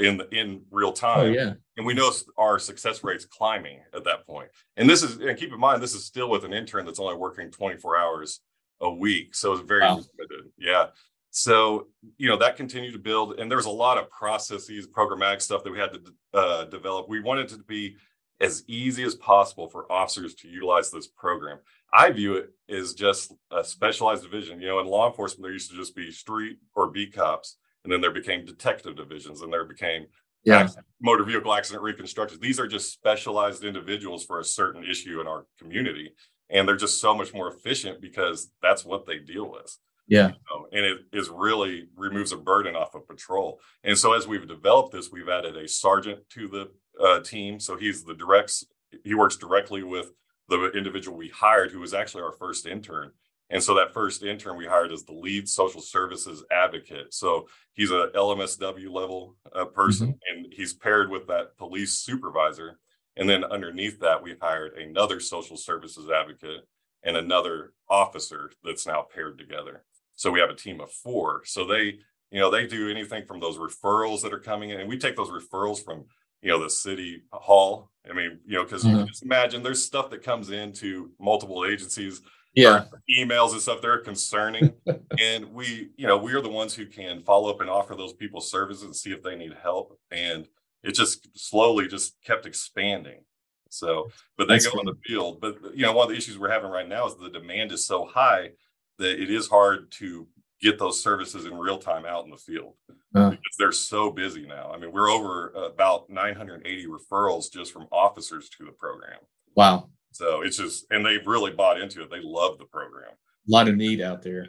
in 0.00 0.22
in 0.32 0.62
real 0.70 0.88
oh, 0.88 0.92
time. 0.92 1.20
Oh, 1.20 1.32
yeah. 1.32 1.52
And 1.76 1.86
we 1.86 1.94
noticed 1.94 2.26
our 2.38 2.58
success 2.58 3.04
rates 3.04 3.26
climbing 3.26 3.80
at 3.94 4.04
that 4.04 4.26
point. 4.26 4.48
And 4.76 4.88
this 4.88 5.02
is 5.02 5.18
and 5.18 5.36
keep 5.36 5.52
in 5.52 5.60
mind 5.60 5.82
this 5.82 5.94
is 5.94 6.04
still 6.04 6.30
with 6.30 6.44
an 6.44 6.52
intern 6.52 6.86
that's 6.86 7.00
only 7.00 7.16
working 7.16 7.50
24 7.50 7.96
hours 7.96 8.40
a 8.80 8.92
week. 8.92 9.34
So 9.34 9.52
it's 9.52 9.62
very 9.62 9.82
wow. 9.82 10.00
limited. 10.18 10.50
Yeah. 10.58 10.86
So, 11.34 11.88
you 12.18 12.28
know, 12.28 12.36
that 12.36 12.56
continued 12.56 12.92
to 12.92 12.98
build. 12.98 13.40
And 13.40 13.50
there 13.50 13.56
was 13.56 13.66
a 13.66 13.70
lot 13.70 13.96
of 13.96 14.10
processes, 14.10 14.86
programmatic 14.86 15.40
stuff 15.40 15.64
that 15.64 15.72
we 15.72 15.78
had 15.78 15.94
to 15.94 16.00
uh, 16.34 16.64
develop. 16.66 17.08
We 17.08 17.20
wanted 17.20 17.48
to 17.48 17.58
be 17.58 17.96
as 18.42 18.64
easy 18.66 19.02
as 19.02 19.14
possible 19.14 19.66
for 19.66 19.90
officers 19.90 20.34
to 20.34 20.48
utilize 20.48 20.90
this 20.90 21.06
program. 21.06 21.58
I 21.90 22.10
view 22.10 22.34
it 22.34 22.50
as 22.68 22.92
just 22.92 23.32
a 23.50 23.64
specialized 23.64 24.22
division. 24.22 24.60
You 24.60 24.68
know, 24.68 24.80
in 24.80 24.86
law 24.86 25.08
enforcement, 25.08 25.42
there 25.42 25.52
used 25.52 25.70
to 25.70 25.76
just 25.76 25.96
be 25.96 26.10
street 26.10 26.58
or 26.74 26.90
beat 26.90 27.14
cops, 27.14 27.56
and 27.84 27.92
then 27.92 28.02
there 28.02 28.10
became 28.10 28.44
detective 28.44 28.96
divisions, 28.96 29.40
and 29.40 29.50
there 29.50 29.64
became 29.64 30.06
yeah. 30.44 30.68
motor 31.00 31.24
vehicle 31.24 31.54
accident 31.54 31.82
reconstructions. 31.82 32.40
These 32.40 32.60
are 32.60 32.66
just 32.66 32.92
specialized 32.92 33.64
individuals 33.64 34.24
for 34.24 34.38
a 34.38 34.44
certain 34.44 34.84
issue 34.84 35.20
in 35.20 35.26
our 35.26 35.46
community, 35.58 36.12
and 36.50 36.68
they're 36.68 36.76
just 36.76 37.00
so 37.00 37.14
much 37.14 37.32
more 37.32 37.48
efficient 37.50 38.02
because 38.02 38.50
that's 38.60 38.84
what 38.84 39.06
they 39.06 39.18
deal 39.18 39.50
with. 39.50 39.78
Yeah. 40.08 40.28
You 40.28 40.34
know, 40.50 40.66
and 40.72 40.84
it 40.84 40.98
is 41.12 41.28
really 41.30 41.88
removes 41.96 42.32
a 42.32 42.36
burden 42.36 42.74
off 42.74 42.94
of 42.94 43.06
patrol. 43.06 43.60
And 43.84 43.96
so 43.96 44.14
as 44.14 44.26
we've 44.26 44.46
developed 44.46 44.92
this, 44.92 45.10
we've 45.10 45.28
added 45.28 45.56
a 45.56 45.68
sergeant 45.68 46.28
to 46.30 46.48
the 46.48 46.70
uh, 47.02 47.20
team. 47.20 47.60
So 47.60 47.76
he's 47.76 48.04
the 48.04 48.14
directs, 48.14 48.64
he 49.04 49.14
works 49.14 49.36
directly 49.36 49.82
with 49.82 50.12
the 50.48 50.70
individual 50.72 51.16
we 51.16 51.28
hired, 51.28 51.70
who 51.70 51.80
was 51.80 51.94
actually 51.94 52.22
our 52.22 52.32
first 52.32 52.66
intern. 52.66 53.12
And 53.50 53.62
so 53.62 53.74
that 53.74 53.92
first 53.92 54.22
intern 54.22 54.56
we 54.56 54.66
hired 54.66 54.92
is 54.92 55.04
the 55.04 55.12
lead 55.12 55.48
social 55.48 55.82
services 55.82 56.42
advocate. 56.50 57.12
So 57.12 57.48
he's 57.74 57.90
a 57.90 58.08
LMSW 58.14 58.90
level 58.90 59.36
uh, 59.54 59.66
person, 59.66 60.08
mm-hmm. 60.08 60.38
and 60.38 60.52
he's 60.52 60.72
paired 60.72 61.10
with 61.10 61.26
that 61.26 61.56
police 61.58 61.92
supervisor. 61.92 62.78
And 63.16 63.28
then 63.28 63.44
underneath 63.44 64.00
that, 64.00 64.22
we 64.22 64.36
hired 64.40 64.78
another 64.78 65.20
social 65.20 65.58
services 65.58 66.08
advocate 66.10 66.66
and 67.02 67.16
another 67.16 67.74
officer 67.90 68.50
that's 68.64 68.86
now 68.86 69.06
paired 69.14 69.38
together. 69.38 69.84
So 70.14 70.30
we 70.30 70.40
have 70.40 70.50
a 70.50 70.54
team 70.54 70.80
of 70.80 70.90
four. 70.90 71.42
So 71.44 71.64
they, 71.64 71.98
you 72.30 72.40
know, 72.40 72.50
they 72.50 72.66
do 72.66 72.90
anything 72.90 73.24
from 73.26 73.40
those 73.40 73.58
referrals 73.58 74.22
that 74.22 74.32
are 74.32 74.38
coming 74.38 74.70
in, 74.70 74.80
and 74.80 74.88
we 74.88 74.98
take 74.98 75.16
those 75.16 75.30
referrals 75.30 75.84
from 75.84 76.04
you 76.42 76.50
know 76.50 76.62
the 76.62 76.70
city 76.70 77.22
hall. 77.32 77.90
I 78.08 78.12
mean 78.12 78.40
you 78.46 78.58
know 78.58 78.64
because 78.64 78.84
mm-hmm. 78.84 79.06
just 79.06 79.22
imagine 79.22 79.62
there's 79.62 79.82
stuff 79.82 80.10
that 80.10 80.22
comes 80.22 80.50
into 80.50 81.10
multiple 81.20 81.64
agencies 81.64 82.20
yeah. 82.54 82.84
emails 83.18 83.52
and 83.52 83.60
stuff 83.60 83.80
they're 83.80 83.98
concerning. 83.98 84.72
And 85.20 85.52
we 85.52 85.90
you 85.96 86.06
know 86.06 86.16
we 86.16 86.32
are 86.32 86.40
the 86.40 86.48
ones 86.48 86.74
who 86.74 86.86
can 86.86 87.22
follow 87.22 87.50
up 87.50 87.60
and 87.60 87.70
offer 87.70 87.94
those 87.94 88.14
people 88.14 88.40
services 88.40 88.82
and 88.82 88.96
see 88.96 89.12
if 89.12 89.22
they 89.22 89.36
need 89.36 89.54
help. 89.62 89.98
And 90.10 90.48
it 90.82 90.94
just 90.94 91.28
slowly 91.38 91.86
just 91.86 92.16
kept 92.24 92.46
expanding. 92.46 93.20
So 93.68 94.10
but 94.36 94.48
they 94.48 94.54
That's 94.54 94.66
go 94.66 94.80
in 94.80 94.86
the 94.86 94.96
field. 95.06 95.40
But 95.40 95.76
you 95.76 95.84
know 95.84 95.92
one 95.92 96.04
of 96.04 96.10
the 96.10 96.16
issues 96.16 96.38
we're 96.38 96.50
having 96.50 96.70
right 96.70 96.88
now 96.88 97.06
is 97.06 97.16
the 97.16 97.30
demand 97.30 97.72
is 97.72 97.86
so 97.86 98.06
high 98.06 98.50
that 98.98 99.20
it 99.20 99.30
is 99.30 99.48
hard 99.48 99.90
to 99.92 100.26
get 100.60 100.78
those 100.78 101.02
services 101.02 101.44
in 101.44 101.54
real 101.54 101.78
time 101.78 102.06
out 102.06 102.24
in 102.24 102.30
the 102.30 102.36
field 102.36 102.74
uh, 103.14 103.30
because 103.30 103.56
they're 103.58 103.72
so 103.72 104.10
busy 104.10 104.46
now. 104.46 104.70
I 104.72 104.78
mean, 104.78 104.92
we're 104.92 105.10
over 105.10 105.48
about 105.50 106.08
980 106.08 106.86
referrals 106.86 107.52
just 107.52 107.72
from 107.72 107.88
officers 107.90 108.48
to 108.50 108.64
the 108.64 108.72
program. 108.72 109.18
Wow. 109.56 109.88
So 110.12 110.42
it's 110.42 110.58
just, 110.58 110.86
and 110.90 111.04
they've 111.04 111.26
really 111.26 111.50
bought 111.50 111.80
into 111.80 112.02
it. 112.02 112.10
They 112.10 112.20
love 112.22 112.58
the 112.58 112.64
program. 112.66 113.10
A 113.10 113.50
lot 113.50 113.68
of 113.68 113.76
need 113.76 114.00
out 114.00 114.22
there. 114.22 114.46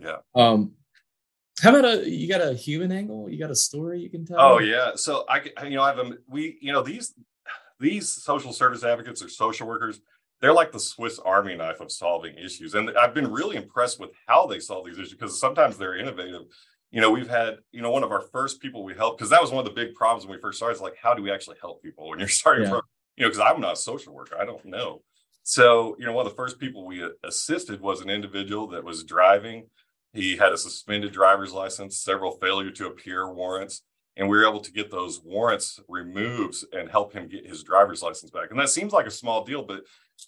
Yeah. 0.00 0.16
yeah. 0.34 0.42
Um, 0.42 0.72
how 1.60 1.76
about 1.76 1.84
a 1.84 2.08
you 2.08 2.26
got 2.26 2.40
a 2.40 2.54
human 2.54 2.90
angle? 2.90 3.28
You 3.28 3.38
got 3.38 3.50
a 3.50 3.56
story 3.56 4.00
you 4.00 4.08
can 4.08 4.24
tell? 4.24 4.40
Oh 4.40 4.58
yeah. 4.60 4.92
So 4.94 5.26
I 5.28 5.42
you 5.64 5.76
know 5.76 5.82
I 5.82 5.88
have 5.88 5.98
a 5.98 6.12
we 6.26 6.56
you 6.62 6.72
know 6.72 6.82
these 6.82 7.12
these 7.78 8.10
social 8.10 8.54
service 8.54 8.82
advocates 8.82 9.22
or 9.22 9.28
social 9.28 9.66
workers 9.66 10.00
they're 10.40 10.52
like 10.52 10.72
the 10.72 10.80
Swiss 10.80 11.18
Army 11.18 11.54
knife 11.54 11.80
of 11.80 11.92
solving 11.92 12.36
issues. 12.36 12.74
And 12.74 12.90
I've 12.98 13.14
been 13.14 13.30
really 13.30 13.56
impressed 13.56 14.00
with 14.00 14.10
how 14.26 14.46
they 14.46 14.58
solve 14.58 14.86
these 14.86 14.98
issues 14.98 15.12
because 15.12 15.38
sometimes 15.38 15.76
they're 15.76 15.96
innovative. 15.96 16.42
You 16.90 17.00
know, 17.00 17.10
we've 17.10 17.28
had, 17.28 17.58
you 17.72 17.82
know, 17.82 17.90
one 17.90 18.02
of 18.02 18.10
our 18.10 18.22
first 18.32 18.60
people 18.60 18.82
we 18.82 18.94
helped, 18.94 19.18
because 19.18 19.30
that 19.30 19.40
was 19.40 19.50
one 19.50 19.64
of 19.64 19.64
the 19.64 19.80
big 19.80 19.94
problems 19.94 20.26
when 20.26 20.36
we 20.36 20.40
first 20.40 20.58
started, 20.58 20.76
is 20.76 20.80
like, 20.80 20.96
how 21.00 21.14
do 21.14 21.22
we 21.22 21.30
actually 21.30 21.58
help 21.60 21.82
people 21.82 22.08
when 22.08 22.18
you're 22.18 22.28
starting 22.42 22.64
yeah. 22.64 22.70
from, 22.70 22.82
you 23.16 23.24
know, 23.24 23.28
because 23.28 23.40
I'm 23.40 23.60
not 23.60 23.74
a 23.74 23.76
social 23.76 24.14
worker, 24.14 24.36
I 24.40 24.44
don't 24.44 24.64
know. 24.64 25.02
So, 25.42 25.96
you 25.98 26.06
know, 26.06 26.12
one 26.12 26.26
of 26.26 26.32
the 26.32 26.36
first 26.36 26.58
people 26.58 26.86
we 26.86 27.02
uh, 27.02 27.10
assisted 27.24 27.80
was 27.80 28.00
an 28.00 28.10
individual 28.10 28.68
that 28.68 28.84
was 28.84 29.04
driving. 29.04 29.66
He 30.12 30.36
had 30.36 30.52
a 30.52 30.58
suspended 30.58 31.12
driver's 31.12 31.52
license, 31.52 31.98
several 31.98 32.32
failure 32.38 32.70
to 32.72 32.86
appear 32.86 33.32
warrants, 33.32 33.82
and 34.20 34.28
we 34.28 34.36
were 34.36 34.46
able 34.46 34.60
to 34.60 34.70
get 34.70 34.90
those 34.90 35.22
warrants 35.24 35.80
removed 35.88 36.62
and 36.74 36.90
help 36.90 37.14
him 37.14 37.26
get 37.26 37.46
his 37.46 37.62
driver's 37.62 38.02
license 38.02 38.30
back. 38.30 38.50
And 38.50 38.60
that 38.60 38.68
seems 38.68 38.92
like 38.92 39.06
a 39.06 39.10
small 39.10 39.44
deal, 39.44 39.64
but 39.64 39.84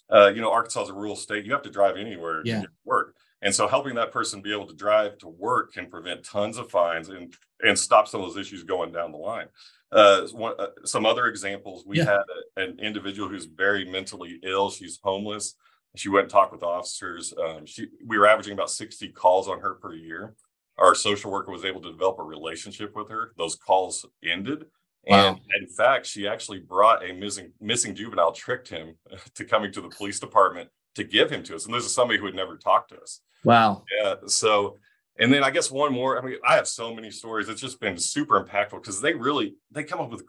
uh, 0.09 0.31
you 0.33 0.41
know, 0.41 0.51
Arkansas 0.51 0.85
is 0.85 0.89
a 0.89 0.93
rural 0.93 1.15
state. 1.15 1.45
You 1.45 1.53
have 1.53 1.61
to 1.61 1.69
drive 1.69 1.95
anywhere 1.95 2.41
yeah. 2.43 2.61
to 2.61 2.67
work. 2.83 3.15
And 3.43 3.53
so 3.53 3.67
helping 3.67 3.93
that 3.95 4.11
person 4.11 4.41
be 4.41 4.51
able 4.51 4.65
to 4.65 4.73
drive 4.73 5.19
to 5.19 5.27
work 5.27 5.73
can 5.73 5.91
prevent 5.91 6.25
tons 6.25 6.57
of 6.57 6.71
fines 6.71 7.09
and 7.09 7.35
and 7.61 7.77
stop 7.77 8.07
some 8.07 8.21
of 8.21 8.27
those 8.27 8.37
issues 8.37 8.63
going 8.63 8.91
down 8.91 9.11
the 9.11 9.17
line. 9.17 9.47
Uh, 9.91 10.25
one, 10.29 10.55
uh, 10.57 10.67
some 10.85 11.05
other 11.05 11.27
examples, 11.27 11.85
we 11.85 11.99
yeah. 11.99 12.05
had 12.05 12.21
a, 12.57 12.63
an 12.63 12.79
individual 12.79 13.29
who's 13.29 13.45
very 13.45 13.85
mentally 13.85 14.39
ill. 14.43 14.71
She's 14.71 14.99
homeless. 15.03 15.55
She 15.95 16.09
went 16.09 16.23
and 16.23 16.31
talked 16.31 16.51
with 16.51 16.63
officers. 16.63 17.31
Um, 17.39 17.67
she, 17.67 17.89
we 18.07 18.17
were 18.17 18.25
averaging 18.25 18.53
about 18.53 18.71
60 18.71 19.09
calls 19.09 19.47
on 19.47 19.59
her 19.59 19.75
per 19.75 19.93
year. 19.93 20.33
Our 20.77 20.95
social 20.95 21.31
worker 21.31 21.51
was 21.51 21.65
able 21.65 21.81
to 21.81 21.91
develop 21.91 22.19
a 22.19 22.23
relationship 22.23 22.95
with 22.95 23.09
her. 23.09 23.33
Those 23.37 23.55
calls 23.55 24.05
ended 24.23 24.65
Wow. 25.05 25.27
And 25.27 25.39
in 25.59 25.67
fact, 25.67 26.05
she 26.05 26.27
actually 26.27 26.59
brought 26.59 27.07
a 27.07 27.13
missing 27.13 27.51
missing 27.59 27.95
juvenile, 27.95 28.31
tricked 28.31 28.69
him 28.69 28.95
to 29.35 29.45
coming 29.45 29.71
to 29.73 29.81
the 29.81 29.89
police 29.89 30.19
department 30.19 30.69
to 30.95 31.03
give 31.03 31.29
him 31.29 31.43
to 31.43 31.55
us. 31.55 31.65
And 31.65 31.73
this 31.73 31.85
is 31.85 31.93
somebody 31.93 32.19
who 32.19 32.25
had 32.25 32.35
never 32.35 32.57
talked 32.57 32.89
to 32.89 32.99
us. 32.99 33.21
Wow. 33.43 33.83
Yeah. 33.99 34.15
So, 34.27 34.77
and 35.19 35.33
then 35.33 35.43
I 35.43 35.49
guess 35.51 35.69
one 35.69 35.91
more. 35.91 36.17
I 36.17 36.25
mean, 36.25 36.37
I 36.47 36.55
have 36.55 36.67
so 36.67 36.93
many 36.93 37.11
stories. 37.11 37.49
It's 37.49 37.61
just 37.61 37.79
been 37.79 37.97
super 37.97 38.41
impactful 38.43 38.81
because 38.81 39.01
they 39.01 39.13
really 39.13 39.55
they 39.71 39.83
come 39.83 39.99
up 39.99 40.09
with 40.09 40.23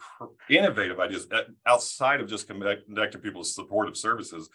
innovative 0.51 0.99
ideas 0.99 1.29
uh, 1.33 1.43
outside 1.67 2.21
of 2.21 2.29
just 2.29 2.49
connecting 2.49 3.21
people 3.21 3.43
to 3.43 3.49
supportive 3.49 3.97
services. 3.97 4.51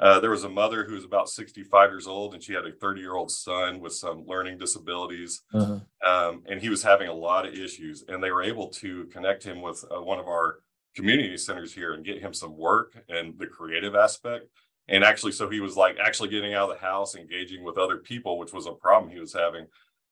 Uh, 0.00 0.20
there 0.20 0.30
was 0.30 0.44
a 0.44 0.48
mother 0.48 0.84
who 0.84 0.94
was 0.94 1.04
about 1.04 1.28
65 1.28 1.90
years 1.90 2.06
old 2.06 2.34
and 2.34 2.42
she 2.42 2.52
had 2.52 2.64
a 2.64 2.72
30 2.72 3.00
year 3.00 3.14
old 3.14 3.30
son 3.30 3.80
with 3.80 3.92
some 3.92 4.24
learning 4.26 4.58
disabilities. 4.58 5.42
Uh-huh. 5.52 5.80
Um, 6.06 6.42
and 6.46 6.60
he 6.60 6.68
was 6.68 6.82
having 6.82 7.08
a 7.08 7.14
lot 7.14 7.46
of 7.46 7.54
issues. 7.54 8.04
And 8.06 8.22
they 8.22 8.30
were 8.30 8.42
able 8.42 8.68
to 8.68 9.06
connect 9.06 9.42
him 9.42 9.60
with 9.60 9.84
uh, 9.90 10.00
one 10.00 10.20
of 10.20 10.26
our 10.26 10.60
community 10.94 11.36
centers 11.36 11.72
here 11.72 11.94
and 11.94 12.04
get 12.04 12.20
him 12.20 12.32
some 12.32 12.56
work 12.56 12.96
and 13.08 13.36
the 13.38 13.46
creative 13.46 13.96
aspect. 13.96 14.46
And 14.88 15.04
actually, 15.04 15.32
so 15.32 15.50
he 15.50 15.60
was 15.60 15.76
like 15.76 15.98
actually 16.02 16.30
getting 16.30 16.54
out 16.54 16.70
of 16.70 16.76
the 16.76 16.84
house, 16.84 17.14
engaging 17.14 17.62
with 17.62 17.76
other 17.76 17.98
people, 17.98 18.38
which 18.38 18.52
was 18.52 18.66
a 18.66 18.72
problem 18.72 19.12
he 19.12 19.20
was 19.20 19.34
having. 19.34 19.66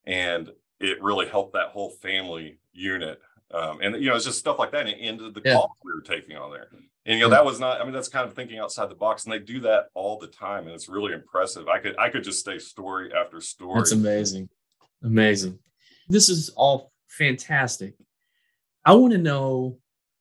And 0.05 0.51
it 0.81 1.03
really 1.03 1.27
helped 1.27 1.55
that 1.55 1.69
whole 1.69 1.91
family 1.91 2.59
unit. 2.73 3.21
Um, 3.53 3.81
and, 3.81 4.03
you 4.03 4.11
know, 4.11 4.17
it's 4.17 4.25
just 4.25 4.39
stuff 4.39 4.59
like 4.59 4.73
that. 4.73 4.81
And 4.81 4.89
it 4.91 4.99
ended 5.01 5.35
the 5.35 5.43
yeah. 5.45 5.55
call 5.55 5.77
we 5.85 5.93
were 5.93 6.01
taking 6.01 6.37
on 6.37 6.51
there. 6.51 6.69
And 7.07 7.19
you 7.19 7.21
know, 7.21 7.31
that 7.31 7.45
was 7.45 7.61
not, 7.61 7.81
I 7.81 7.85
mean, 7.85 7.93
that's 7.93 8.09
kind 8.09 8.29
of 8.29 8.35
thinking 8.35 8.59
outside 8.59 8.91
the 8.91 8.97
box. 8.97 9.25
And 9.25 9.33
they 9.33 9.39
do 9.39 9.61
that 9.61 9.87
all 9.95 10.19
the 10.19 10.27
time. 10.27 10.65
And 10.65 10.73
it's 10.73 10.89
really 10.89 11.13
impressive. 11.13 11.69
I 11.69 11.79
could 11.79 11.97
I 11.99 12.09
could 12.09 12.25
just 12.25 12.45
say 12.45 12.59
story 12.59 13.13
after 13.15 13.41
story. 13.41 13.77
That's 13.77 13.93
amazing. 13.93 14.49
Amazing. 15.05 15.61
This 16.09 16.29
is 16.29 16.51
all 16.51 16.93
fantastic. 17.09 17.95
I 18.85 18.95
want 18.95 19.13
to 19.13 19.19
know 19.19 19.79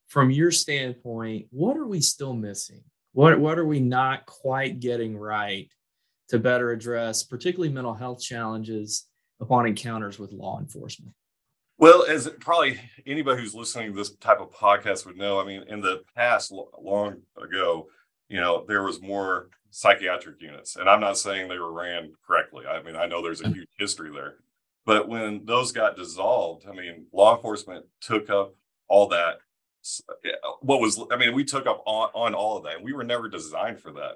from 0.07 0.29
your 0.29 0.51
standpoint, 0.51 1.47
what 1.49 1.75
are 1.75 1.87
we 1.87 2.01
still 2.01 2.33
missing? 2.33 2.83
What 3.13 3.39
what 3.39 3.57
are 3.57 3.65
we 3.65 3.79
not 3.79 4.27
quite 4.27 4.79
getting 4.79 5.17
right 5.17 5.67
to 6.29 6.37
better 6.37 6.71
address, 6.71 7.23
particularly 7.23 7.73
mental 7.73 7.95
health 7.95 8.21
challenges 8.21 9.07
upon 9.39 9.65
encounters 9.65 10.19
with 10.19 10.31
law 10.33 10.59
enforcement? 10.59 11.13
Well, 11.77 12.05
as 12.07 12.29
probably 12.39 12.79
anybody 13.05 13.41
who's 13.41 13.53
listening 13.53 13.91
to 13.91 13.97
this 13.97 14.11
type 14.15 14.39
of 14.39 14.51
podcast 14.51 15.05
would 15.05 15.17
know, 15.17 15.41
I 15.41 15.45
mean, 15.45 15.63
in 15.67 15.81
the 15.81 16.03
past, 16.15 16.51
long 16.51 17.17
ago, 17.41 17.87
you 18.29 18.39
know, 18.39 18.63
there 18.65 18.83
was 18.83 19.01
more 19.01 19.49
psychiatric 19.71 20.41
units, 20.41 20.77
and 20.77 20.89
I'm 20.89 21.01
not 21.01 21.17
saying 21.17 21.49
they 21.49 21.59
were 21.59 21.73
ran 21.73 22.13
correctly. 22.25 22.65
I 22.65 22.81
mean, 22.81 22.95
I 22.95 23.07
know 23.07 23.21
there's 23.21 23.41
a 23.41 23.49
huge 23.49 23.67
history 23.77 24.09
there, 24.09 24.35
but 24.85 25.09
when 25.09 25.43
those 25.45 25.73
got 25.73 25.97
dissolved, 25.97 26.65
I 26.65 26.71
mean, 26.71 27.07
law 27.11 27.35
enforcement 27.35 27.85
took 27.99 28.29
up 28.29 28.55
all 28.87 29.09
that. 29.09 29.39
What 30.61 30.79
was, 30.79 30.97
I 31.11 31.17
mean, 31.17 31.35
we 31.35 31.43
took 31.43 31.67
up 31.67 31.83
on, 31.85 32.09
on 32.13 32.33
all 32.33 32.57
of 32.57 32.63
that, 32.63 32.77
and 32.77 32.85
we 32.85 32.93
were 32.93 33.03
never 33.03 33.27
designed 33.27 33.81
for 33.81 33.91
that. 33.91 34.15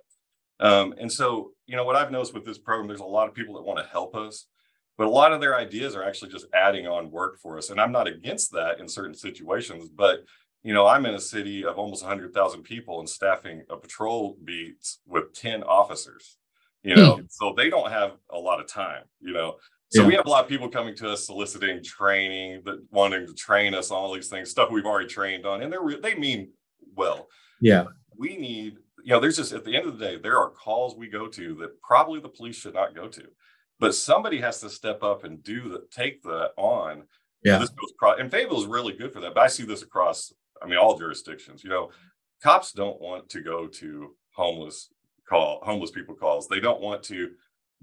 Um, 0.66 0.94
and 0.98 1.12
so, 1.12 1.52
you 1.68 1.76
know, 1.76 1.84
what 1.84 1.98
I've 1.98 2.12
noticed 2.12 2.34
with 2.34 2.46
this 2.46 2.58
program, 2.58 2.88
there's 2.88 3.02
a 3.02 3.06
lot 3.06 3.28
of 3.28 3.36
people 3.36 3.56
that 3.56 3.64
want 3.64 3.80
to 3.80 3.92
help 3.92 4.16
us 4.16 4.46
but 5.00 5.08
a 5.08 5.10
lot 5.10 5.32
of 5.32 5.40
their 5.40 5.56
ideas 5.56 5.96
are 5.96 6.04
actually 6.04 6.30
just 6.30 6.46
adding 6.54 6.86
on 6.86 7.10
work 7.10 7.40
for 7.40 7.58
us. 7.58 7.72
And 7.72 7.82
i'm 7.82 7.92
not 7.92 8.08
against 8.08 8.52
that 8.52 8.80
in 8.80 8.88
certain 8.88 9.16
situations 9.16 9.90
but 9.90 10.26
you 10.62 10.74
know 10.74 10.86
i'm 10.86 11.08
in 11.08 11.16
a 11.16 11.20
city 11.20 11.66
of 11.66 11.80
almost 11.80 12.04
100000 12.04 12.62
people 12.62 13.00
and 13.00 13.10
staffing 13.10 13.64
a 13.72 13.78
patrol 13.78 14.38
beats 14.44 15.00
with 15.08 15.34
10 15.34 15.64
officers 15.64 16.38
you 16.84 16.96
know 16.96 17.18
mm. 17.18 17.26
so 17.30 17.54
they 17.56 17.70
don't 17.70 17.90
have 17.90 18.12
a 18.30 18.38
lot 18.38 18.60
of 18.60 18.68
time 18.68 19.04
you 19.22 19.34
know. 19.34 19.56
So 19.92 20.02
yeah. 20.02 20.08
we 20.08 20.14
have 20.14 20.28
a 20.28 20.30
lot 20.30 20.44
of 20.44 20.50
people 20.50 20.70
coming 20.70 20.96
to 20.98 21.10
us 21.10 21.26
soliciting 21.26 21.84
training 21.84 22.62
that 22.66 22.80
wanting 22.92 23.26
to 23.26 23.34
train 23.34 23.74
us 23.74 23.90
on 23.90 23.98
all 23.98 24.14
these 24.14 24.28
things 24.28 24.52
stuff 24.52 24.70
we've 24.70 24.86
already 24.86 25.08
trained 25.08 25.48
on 25.48 25.64
and 25.64 25.74
they're 25.74 26.00
they 26.00 26.14
mean 26.14 26.52
well. 26.96 27.28
Yeah. 27.60 27.86
We 28.16 28.38
need 28.38 28.78
you 29.04 29.14
know 29.14 29.20
there's 29.20 29.38
just 29.38 29.52
at 29.52 29.66
the 29.66 29.76
end 29.76 29.88
of 29.88 29.98
the 29.98 30.06
day 30.06 30.18
there 30.18 30.38
are 30.38 30.52
calls 30.52 30.96
we 30.96 31.08
go 31.08 31.28
to 31.28 31.56
that 31.56 31.82
probably 31.82 32.20
the 32.20 32.30
police 32.30 32.56
should 32.56 32.76
not 32.76 32.94
go 32.94 33.08
to 33.08 33.24
but 33.80 33.96
somebody 33.96 34.40
has 34.40 34.60
to 34.62 34.70
step 34.70 35.04
up 35.04 35.24
and 35.24 35.44
do 35.44 35.70
the 35.70 35.86
take 35.92 36.22
that 36.24 36.52
on. 36.58 37.04
Yeah. 37.44 37.54
And 37.54 37.64
this 37.64 37.70
goes 37.70 37.92
across, 37.92 38.20
and 38.20 38.30
Fayetteville 38.30 38.60
is 38.60 38.68
really 38.68 38.94
good 38.94 39.14
for 39.14 39.22
that. 39.22 39.34
But 39.34 39.42
I 39.42 39.48
see 39.48 39.64
this 39.64 39.82
across, 39.82 40.34
I 40.62 40.68
mean, 40.68 40.78
all 40.78 40.98
jurisdictions. 40.98 41.64
You 41.64 41.70
know, 41.70 41.92
cops 42.44 42.74
don't 42.74 43.00
want 43.00 43.30
to 43.30 43.42
go 43.42 43.68
to 43.68 44.16
homeless 44.36 44.90
call 45.28 45.62
homeless 45.64 45.92
people 45.92 46.16
calls. 46.16 46.48
They 46.48 46.60
don't 46.60 46.82
want 46.82 47.04
to 47.04 47.32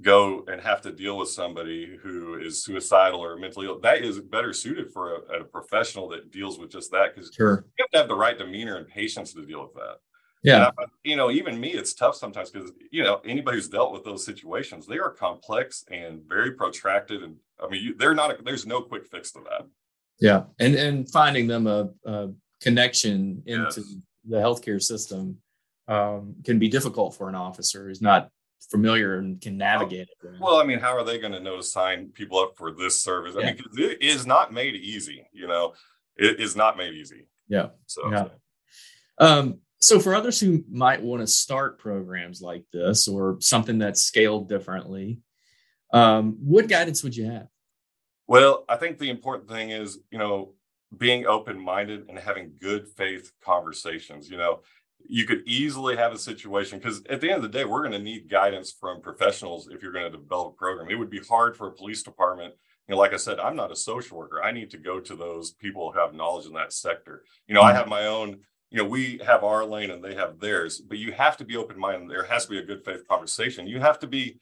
go 0.03 0.45
and 0.49 0.61
have 0.61 0.83
to 0.83 0.93
deal 0.93 1.17
with 1.17 1.31
somebody 1.31 1.99
who 2.03 2.39
is 2.39 2.63
suicidal 2.63 3.21
or 3.21 3.39
mentally 3.39 3.67
ill. 3.67 3.81
That 3.81 4.05
is 4.05 4.21
better 4.21 4.53
suited 4.53 4.93
for 4.93 5.15
a, 5.15 5.41
a 5.41 5.45
professional 5.45 6.09
that 6.11 6.31
deals 6.31 6.59
with 6.59 6.71
just 6.71 6.91
that 6.91 7.15
because 7.15 7.33
sure. 7.35 7.65
you 7.79 7.85
have 7.85 7.91
to 7.93 7.99
have 7.99 8.09
the 8.09 8.15
right 8.15 8.37
demeanor 8.37 8.77
and 8.77 8.87
patience 8.87 9.33
to 9.33 9.47
deal 9.47 9.63
with 9.63 9.75
that. 9.75 9.97
Yeah. 10.43 10.71
I, 10.79 10.85
you 11.03 11.17
know, 11.17 11.31
even 11.31 11.59
me, 11.59 11.71
it's 11.71 11.95
tough 11.95 12.15
sometimes 12.15 12.51
because, 12.51 12.71
you 12.91 13.03
know, 13.03 13.21
anybody 13.25 13.57
who's 13.57 13.69
dealt 13.69 13.93
with 13.93 14.05
those 14.05 14.25
situations, 14.25 14.87
they 14.87 14.99
are 14.99 15.11
complex 15.11 15.85
and 15.91 16.23
very 16.29 16.53
protracted. 16.53 17.23
And 17.23 17.37
I 17.63 17.69
mean, 17.69 17.83
you, 17.83 17.97
they're 17.97 18.15
not, 18.15 18.39
a, 18.39 18.43
there's 18.43 18.67
no 18.67 18.81
quick 18.81 19.07
fix 19.07 19.33
to 19.33 19.41
that. 19.51 19.67
Yeah. 20.21 20.45
And, 20.61 20.75
and 20.77 21.11
finding 21.11 21.47
them 21.47 21.67
a, 21.67 21.91
a 22.05 22.31
connection 22.61 23.43
into 23.47 23.81
yes. 23.81 23.97
the 24.29 24.37
healthcare 24.37 24.81
system 24.81 25.39
um, 25.89 26.37
can 26.45 26.59
be 26.59 26.69
difficult 26.69 27.17
for 27.17 27.29
an 27.29 27.35
officer 27.35 27.89
who's 27.89 28.03
not 28.03 28.31
familiar 28.71 29.19
and 29.19 29.41
can 29.41 29.57
navigate 29.57 30.09
it. 30.09 30.31
Well, 30.41 30.57
I 30.57 30.65
mean, 30.65 30.79
how 30.79 30.97
are 30.97 31.05
they 31.05 31.19
going 31.19 31.33
to 31.33 31.41
know 31.41 31.57
to 31.57 31.63
sign 31.63 32.09
people 32.09 32.39
up 32.39 32.57
for 32.57 32.73
this 32.73 33.01
service? 33.01 33.37
I 33.37 33.41
yeah. 33.41 33.47
mean, 33.47 33.63
it 33.79 34.03
is 34.03 34.27
not 34.27 34.53
made 34.53 34.75
easy, 34.75 35.27
you 35.33 35.47
know, 35.47 35.75
it 36.17 36.41
is 36.41 36.57
not 36.57 36.77
made 36.77 36.95
easy. 36.95 37.27
Yeah. 37.49 37.69
So, 37.87 38.11
yeah. 38.11 38.29
Um, 39.19 39.61
so 39.87 40.01
for 40.01 40.17
others 40.17 40.41
who 40.41 40.65
might 40.69 41.01
want 41.01 41.21
to 41.21 41.27
start 41.29 41.79
programs 41.79 42.43
like 42.43 42.65
this 42.73 43.07
or 43.07 43.37
something 43.41 43.79
that's 43.79 44.03
scaled 44.03 44.49
differently 44.49 45.21
um, 45.93 46.37
what 46.41 46.69
guidance 46.69 47.05
would 47.05 47.17
you 47.17 47.31
have? 47.31 47.47
Well 48.27 48.65
i 48.69 48.77
think 48.77 48.99
the 48.99 49.11
important 49.11 49.49
thing 49.49 49.71
is 49.71 49.99
you 50.11 50.19
know 50.19 50.55
being 50.99 51.27
open-minded 51.27 52.07
and 52.09 52.19
having 52.19 52.53
good 52.61 52.89
faith 52.89 53.33
conversations 53.41 54.29
you 54.29 54.37
know. 54.37 54.61
You 55.09 55.25
could 55.25 55.43
easily 55.47 55.95
have 55.95 56.13
a 56.13 56.19
situation 56.19 56.81
because 56.81 57.05
at 57.09 57.21
the 57.21 57.29
end 57.29 57.37
of 57.37 57.43
the 57.43 57.57
day 57.57 57.65
we're 57.65 57.83
going 57.83 57.93
to 57.93 58.01
need 58.01 58.29
guidance 58.29 58.73
from 58.73 59.01
professionals 59.01 59.69
if 59.69 59.81
you're 59.81 59.93
going 59.93 60.11
to 60.11 60.19
develop 60.19 60.55
a 60.55 60.57
program. 60.57 60.91
It 60.91 60.97
would 60.97 61.11
be 61.11 61.21
hard 61.21 61.57
for 61.57 61.69
a 61.69 61.73
police 61.73 62.03
department 62.03 62.55
you 62.89 62.95
know 62.95 62.99
like 62.99 63.13
i 63.13 63.17
said 63.17 63.39
i'm 63.39 63.55
not 63.55 63.71
a 63.71 63.77
social 63.77 64.19
worker. 64.19 64.43
I 64.43 64.51
need 64.51 64.71
to 64.73 64.79
go 64.79 64.99
to 64.99 65.15
those 65.15 65.53
people 65.53 65.93
who 65.93 66.01
have 66.01 66.15
knowledge 66.15 66.47
in 66.47 66.55
that 66.55 66.73
sector. 66.73 67.23
You 67.47 67.55
know 67.55 67.63
i 67.63 67.69
mm-hmm. 67.69 67.79
have 67.79 67.89
my 67.89 68.07
own 68.07 68.41
you 68.71 68.79
know, 68.79 68.89
we 68.89 69.21
have 69.25 69.45
our 69.45 69.65
lane 69.65 69.91
and 69.91 70.03
they 70.03 70.15
have 70.15 70.41
theirs, 70.41 70.81
but 70.81 70.99
you 70.99 71.13
have 71.13 71.37
to 71.37 71.45
be 71.45 71.57
open 71.57 71.79
minded. 71.79 72.11
There 72.11 72.25
has 72.25 72.45
to 72.45 72.51
be 72.51 72.59
a 72.59 72.65
good 72.65 72.85
faith 72.85 73.07
conversation. 73.09 73.67
You 73.67 73.81
have 73.81 73.99
to 74.01 74.07
be 74.07 74.39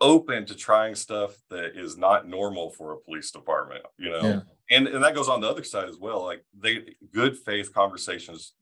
open 0.00 0.44
to 0.46 0.54
trying 0.54 0.94
stuff 0.94 1.36
that 1.48 1.76
is 1.76 1.96
not 1.96 2.28
normal 2.28 2.70
for 2.70 2.92
a 2.92 2.98
police 2.98 3.30
department, 3.30 3.82
you 3.98 4.10
know, 4.10 4.20
yeah. 4.22 4.40
and, 4.70 4.88
and 4.88 5.02
that 5.02 5.14
goes 5.14 5.28
on 5.28 5.40
the 5.40 5.48
other 5.48 5.64
side 5.64 5.88
as 5.88 5.96
well. 5.98 6.22
Like 6.22 6.44
they 6.58 6.96
good 7.14 7.38
faith 7.38 7.72
conversations, 7.72 8.52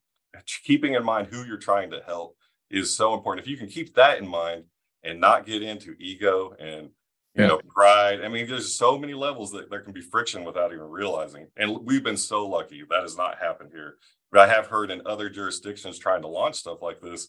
keeping 0.64 0.94
in 0.94 1.04
mind 1.04 1.28
who 1.28 1.44
you're 1.44 1.56
trying 1.56 1.90
to 1.90 2.02
help 2.06 2.36
is 2.70 2.96
so 2.96 3.14
important. 3.14 3.44
If 3.44 3.50
you 3.50 3.56
can 3.56 3.66
keep 3.68 3.94
that 3.96 4.18
in 4.18 4.28
mind 4.28 4.64
and 5.04 5.20
not 5.20 5.46
get 5.46 5.62
into 5.62 5.94
ego 5.98 6.54
and 6.58 6.88
you 7.34 7.42
yeah. 7.42 7.48
know 7.48 7.60
pride 7.68 8.22
i 8.22 8.28
mean 8.28 8.48
there's 8.48 8.74
so 8.74 8.98
many 8.98 9.14
levels 9.14 9.52
that 9.52 9.70
there 9.70 9.80
can 9.80 9.92
be 9.92 10.00
friction 10.00 10.44
without 10.44 10.72
even 10.72 10.88
realizing 10.88 11.46
and 11.56 11.84
we've 11.84 12.04
been 12.04 12.16
so 12.16 12.46
lucky 12.46 12.82
that 12.88 13.02
has 13.02 13.16
not 13.16 13.38
happened 13.38 13.70
here 13.72 13.96
but 14.34 14.50
I 14.50 14.52
have 14.52 14.66
heard 14.66 14.90
in 14.90 15.00
other 15.06 15.30
jurisdictions 15.30 15.96
trying 15.96 16.22
to 16.22 16.28
launch 16.28 16.56
stuff 16.56 16.82
like 16.82 17.00
this, 17.00 17.28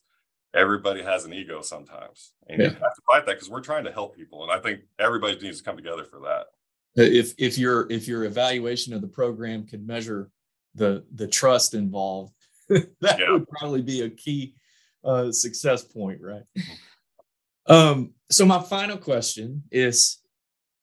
everybody 0.56 1.04
has 1.04 1.24
an 1.24 1.34
ego 1.34 1.62
sometimes. 1.62 2.34
And 2.48 2.60
yeah. 2.60 2.70
you 2.70 2.74
have 2.74 2.96
to 2.96 3.02
fight 3.08 3.28
that 3.28 3.36
because 3.36 3.48
we're 3.48 3.62
trying 3.62 3.84
to 3.84 3.92
help 3.92 4.16
people. 4.16 4.42
And 4.42 4.52
I 4.52 4.58
think 4.58 4.82
everybody 4.98 5.38
needs 5.38 5.60
to 5.60 5.64
come 5.64 5.78
together 5.78 6.04
for 6.04 6.22
that. 6.22 6.48
If 6.96 7.36
if 7.38 7.60
your 7.60 7.92
if 7.92 8.08
your 8.08 8.24
evaluation 8.24 8.92
of 8.94 9.02
the 9.02 9.08
program 9.08 9.68
can 9.68 9.86
measure 9.86 10.32
the 10.74 11.06
the 11.14 11.28
trust 11.28 11.76
involved, 11.76 12.34
that 12.70 13.20
yeah. 13.20 13.32
would 13.34 13.48
probably 13.50 13.84
be 13.84 14.02
a 14.02 14.10
key 14.10 14.56
uh, 15.04 15.32
success 15.32 15.84
point, 15.84 16.20
right? 16.22 16.44
Um, 17.68 18.14
so 18.32 18.48
my 18.48 18.64
final 18.64 18.98
question 18.98 19.62
is 19.70 20.18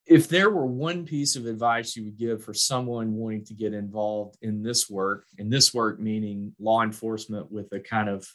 if 0.07 0.29
there 0.29 0.51
were 0.51 0.67
one 0.67 1.05
piece 1.05 1.37
of 1.37 1.47
advice 1.47 1.97
you 1.97 2.05
would 2.05 2.19
give 2.19 2.43
for 2.43 2.55
someone 2.55 3.15
wanting 3.15 3.45
to 3.45 3.55
get 3.55 3.73
involved 3.73 4.37
in 4.43 4.62
this 4.62 4.91
work, 4.91 5.27
and 5.38 5.53
this 5.53 5.73
work 5.73 6.01
meaning 6.01 6.55
law 6.59 6.83
enforcement 6.83 7.51
with 7.51 7.73
a 7.73 7.81
kind 7.81 8.09
of 8.09 8.29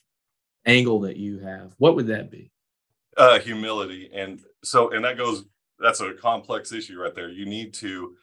angle 0.65 1.01
that 1.01 1.17
you 1.17 1.39
have, 1.39 1.73
what 1.77 1.95
would 1.95 2.08
that 2.08 2.32
be? 2.32 2.51
Uh, 3.17 3.39
humility. 3.39 4.10
And 4.13 4.41
so, 4.63 4.91
and 4.91 5.03
that 5.03 5.17
goes, 5.17 5.43
that's 5.80 6.01
a 6.01 6.13
complex 6.13 6.71
issue 6.71 6.99
right 6.99 7.13
there. 7.13 7.30
You 7.30 7.45
need 7.45 7.73
to, 7.75 8.15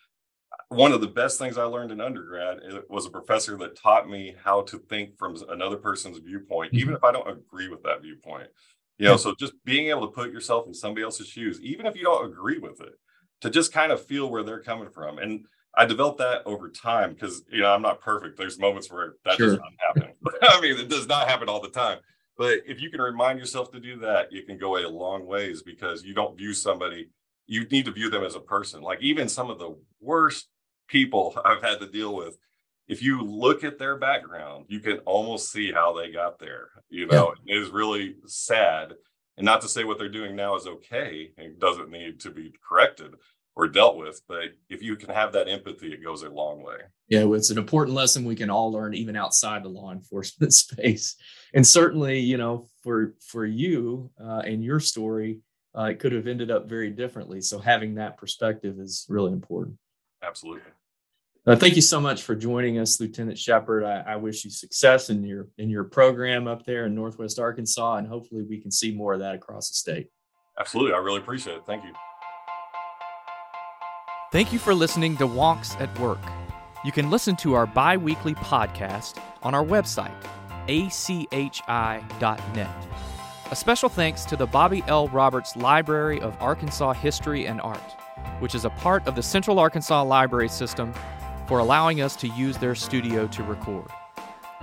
one 0.69 0.93
of 0.93 1.01
the 1.01 1.09
best 1.09 1.39
things 1.39 1.59
I 1.59 1.65
learned 1.65 1.93
in 1.93 2.01
undergrad 2.01 2.59
was 2.89 3.07
a 3.07 3.11
professor 3.11 3.57
that 3.59 3.77
taught 3.77 4.09
me 4.09 4.35
how 4.43 4.63
to 4.63 4.79
think 4.79 5.19
from 5.19 5.37
another 5.49 5.77
person's 5.77 6.19
viewpoint, 6.19 6.73
mm-hmm. 6.73 6.81
even 6.81 6.95
if 6.95 7.05
I 7.05 7.13
don't 7.13 7.29
agree 7.29 7.69
with 7.69 7.83
that 7.83 8.03
viewpoint. 8.03 8.49
You 8.99 9.07
know, 9.07 9.17
so 9.17 9.35
just 9.35 9.53
being 9.65 9.89
able 9.89 10.03
to 10.03 10.13
put 10.13 10.31
yourself 10.31 10.69
in 10.69 10.75
somebody 10.75 11.03
else's 11.03 11.27
shoes, 11.27 11.61
even 11.61 11.85
if 11.87 11.97
you 11.97 12.05
don't 12.05 12.27
agree 12.31 12.59
with 12.59 12.81
it, 12.81 12.95
to 13.45 13.51
just 13.51 13.75
kind 13.75 13.93
of 13.93 14.03
feel 14.03 14.31
where 14.31 14.43
they're 14.43 14.63
coming 14.63 14.89
from. 14.89 15.19
And 15.19 15.45
I 15.77 15.85
developed 15.85 16.17
that 16.17 16.41
over 16.47 16.71
time 16.71 17.13
because 17.13 17.43
you 17.53 17.61
know 17.61 17.75
I'm 17.75 17.83
not 17.83 18.01
perfect. 18.01 18.39
There's 18.39 18.59
moments 18.59 18.91
where 18.91 19.17
that 19.27 19.37
sure. 19.37 19.51
does 19.51 19.59
not 19.59 19.73
happen. 19.87 20.13
I 20.43 20.61
mean, 20.63 20.79
it 20.79 20.89
does 20.89 21.07
not 21.07 21.29
happen 21.29 21.51
all 21.51 21.61
the 21.61 21.69
time. 21.69 21.99
But 22.39 22.61
if 22.67 22.81
you 22.81 22.89
can 22.89 23.03
remind 23.03 23.39
yourself 23.39 23.71
to 23.73 23.81
do 23.81 23.99
that, 23.99 24.33
you 24.33 24.45
can 24.45 24.57
go 24.57 24.79
a 24.79 24.89
long 24.89 25.27
ways 25.27 25.63
because 25.63 26.05
you 26.05 26.15
don't 26.15 26.39
view 26.39 26.55
somebody, 26.55 27.11
you 27.47 27.67
need 27.67 27.85
to 27.85 27.93
view 27.93 28.09
them 28.09 28.25
as 28.25 28.35
a 28.35 28.41
person. 28.41 28.81
Like 28.81 29.03
even 29.03 29.29
some 29.29 29.51
of 29.51 29.59
the 29.59 29.77
worst 30.01 30.49
people 30.89 31.39
I've 31.45 31.63
had 31.63 31.81
to 31.81 31.87
deal 31.87 32.17
with, 32.17 32.39
if 32.89 33.03
you 33.03 33.21
look 33.21 33.63
at 33.63 33.79
their 33.79 33.99
background, 33.99 34.65
you 34.69 34.81
can 34.81 35.01
almost 35.01 35.53
see 35.53 35.71
how 35.71 35.93
they 35.93 36.11
got 36.11 36.39
there. 36.39 36.69
You 36.89 37.09
know, 37.09 37.35
yeah. 37.45 37.57
it 37.57 37.63
is 37.63 37.69
really 37.69 38.17
sad. 38.25 38.95
And 39.37 39.45
not 39.45 39.61
to 39.61 39.69
say 39.69 39.85
what 39.85 39.99
they're 39.99 40.09
doing 40.09 40.35
now 40.35 40.57
is 40.57 40.67
okay 40.67 41.33
and 41.37 41.59
doesn't 41.59 41.91
need 41.91 42.21
to 42.21 42.31
be 42.31 42.55
corrected 42.67 43.15
or 43.57 43.69
dealt 43.69 43.97
with, 43.97 44.21
but 44.29 44.51
if 44.69 44.83
you 44.83 44.97
can 44.97 45.11
have 45.11 45.33
that 45.33 45.49
empathy, 45.49 45.93
it 45.93 46.03
goes 46.03 46.23
a 46.23 46.29
long 46.29 46.63
way. 46.63 46.77
Yeah, 47.09 47.33
it's 47.35 47.51
an 47.51 47.59
important 47.59 47.95
lesson 47.95 48.25
we 48.25 48.35
can 48.35 48.51
all 48.51 48.73
learn 48.73 48.95
even 48.95 49.17
outside 49.17 49.63
the 49.63 49.69
law 49.69 49.93
enforcement 49.93 50.53
space. 50.55 51.17
And 51.55 51.67
certainly, 51.67 52.19
you 52.21 52.37
know, 52.37 52.67
for 52.83 53.15
for 53.21 53.47
you 53.47 54.11
uh, 54.21 54.43
and 54.45 54.65
your 54.65 54.81
story, 54.81 55.41
uh, 55.77 55.85
it 55.85 55.99
could 56.01 56.13
have 56.13 56.27
ended 56.27 56.51
up 56.51 56.69
very 56.69 56.91
differently. 56.91 57.41
So 57.41 57.59
having 57.59 57.95
that 57.97 58.17
perspective 58.17 58.81
is 58.81 59.07
really 59.09 59.33
important. 59.33 59.77
Absolutely. 60.23 60.63
Uh, 61.47 61.55
thank 61.55 61.77
you 61.77 61.83
so 61.83 62.01
much 62.01 62.23
for 62.23 62.35
joining 62.35 62.79
us, 62.79 62.99
Lieutenant 62.99 63.39
Shepard. 63.39 63.85
I, 63.85 64.15
I, 64.15 64.17
wish 64.17 64.47
you 64.47 64.51
success 64.51 65.11
in 65.11 65.23
your 65.23 65.49
in 65.59 65.69
your 65.69 65.85
program 65.85 66.49
up 66.49 66.65
there 66.65 66.87
in 66.87 66.95
Northwest 66.95 67.39
Arkansas, 67.39 67.97
and 67.97 68.09
hopefully 68.09 68.45
we 68.49 68.59
can 68.59 68.71
see 68.71 68.93
more 68.93 69.13
of 69.13 69.21
that 69.21 69.35
across 69.35 69.69
the 69.69 69.75
state. 69.75 70.09
Absolutely, 70.59 70.95
I 70.95 70.99
really 70.99 71.19
appreciate 71.19 71.59
it. 71.59 71.67
Thank 71.67 71.85
you. 71.85 71.93
Thank 74.35 74.53
you 74.53 74.59
for 74.59 74.75
listening 74.75 75.17
to 75.19 75.29
Wonks 75.29 75.81
at 75.81 75.97
Work. 76.01 76.19
You 76.85 76.91
can 76.91 77.09
listen 77.09 77.37
to 77.37 77.55
our 77.55 77.67
bi 77.67 77.97
weekly 77.97 78.35
podcast 78.35 79.23
on 79.45 79.55
our 79.55 79.65
website, 79.65 80.11
achi.net. 80.69 81.37
A 83.53 83.55
special 83.55 83.89
thanks 83.89 84.25
to 84.25 84.35
the 84.35 84.49
Bobby 84.49 84.83
L. 84.89 85.07
Roberts 85.07 85.55
Library 85.55 86.21
of 86.21 86.37
Arkansas 86.41 86.95
History 86.95 87.47
and 87.47 87.61
Art, 87.61 87.93
which 88.41 88.57
is 88.57 88.65
a 88.65 88.71
part 88.71 89.07
of 89.07 89.15
the 89.15 89.23
Central 89.23 89.61
Arkansas 89.61 90.03
Library 90.03 90.49
System, 90.49 90.93
for 91.47 91.61
allowing 91.61 92.01
us 92.01 92.17
to 92.17 92.27
use 92.27 92.57
their 92.57 92.75
studio 92.75 93.29
to 93.29 93.45
record. 93.45 93.87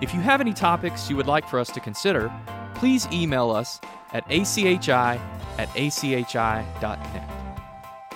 If 0.01 0.13
you 0.13 0.19
have 0.19 0.41
any 0.41 0.51
topics 0.51 1.09
you 1.09 1.15
would 1.15 1.27
like 1.27 1.47
for 1.47 1.59
us 1.59 1.69
to 1.69 1.79
consider, 1.79 2.29
please 2.75 3.07
email 3.13 3.49
us 3.49 3.79
at 4.11 4.29
achi 4.29 4.75
at 4.77 5.69
achi.net. 5.77 7.31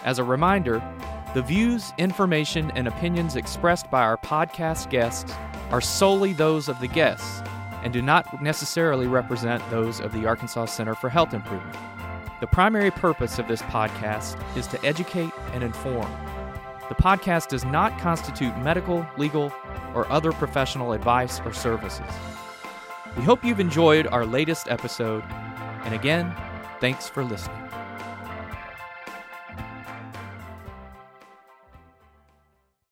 As 0.03 0.19
a 0.19 0.23
reminder, 0.23 0.83
the 1.35 1.41
views, 1.41 1.91
information, 1.97 2.71
and 2.75 2.87
opinions 2.87 3.35
expressed 3.35 3.91
by 3.91 4.01
our 4.01 4.15
podcast 4.15 4.89
guests 4.89 5.33
are 5.69 5.81
solely 5.81 6.31
those 6.31 6.69
of 6.69 6.79
the 6.79 6.87
guests 6.87 7.41
and 7.83 7.91
do 7.91 8.01
not 8.01 8.41
necessarily 8.41 9.05
represent 9.05 9.61
those 9.69 9.99
of 9.99 10.13
the 10.13 10.25
Arkansas 10.25 10.67
Center 10.67 10.95
for 10.95 11.09
Health 11.09 11.33
Improvement. 11.33 11.75
The 12.39 12.47
primary 12.47 12.89
purpose 12.89 13.37
of 13.37 13.49
this 13.49 13.61
podcast 13.63 14.41
is 14.55 14.65
to 14.67 14.85
educate 14.85 15.31
and 15.51 15.61
inform. 15.61 16.09
The 16.87 16.95
podcast 16.95 17.49
does 17.49 17.65
not 17.65 17.99
constitute 17.99 18.57
medical, 18.59 19.05
legal, 19.17 19.51
or 19.93 20.09
other 20.09 20.31
professional 20.31 20.93
advice 20.93 21.41
or 21.41 21.51
services. 21.51 22.13
We 23.17 23.23
hope 23.23 23.43
you've 23.43 23.59
enjoyed 23.59 24.07
our 24.07 24.25
latest 24.25 24.69
episode, 24.69 25.25
and 25.83 25.93
again, 25.93 26.33
thanks 26.79 27.09
for 27.09 27.25
listening. 27.25 27.64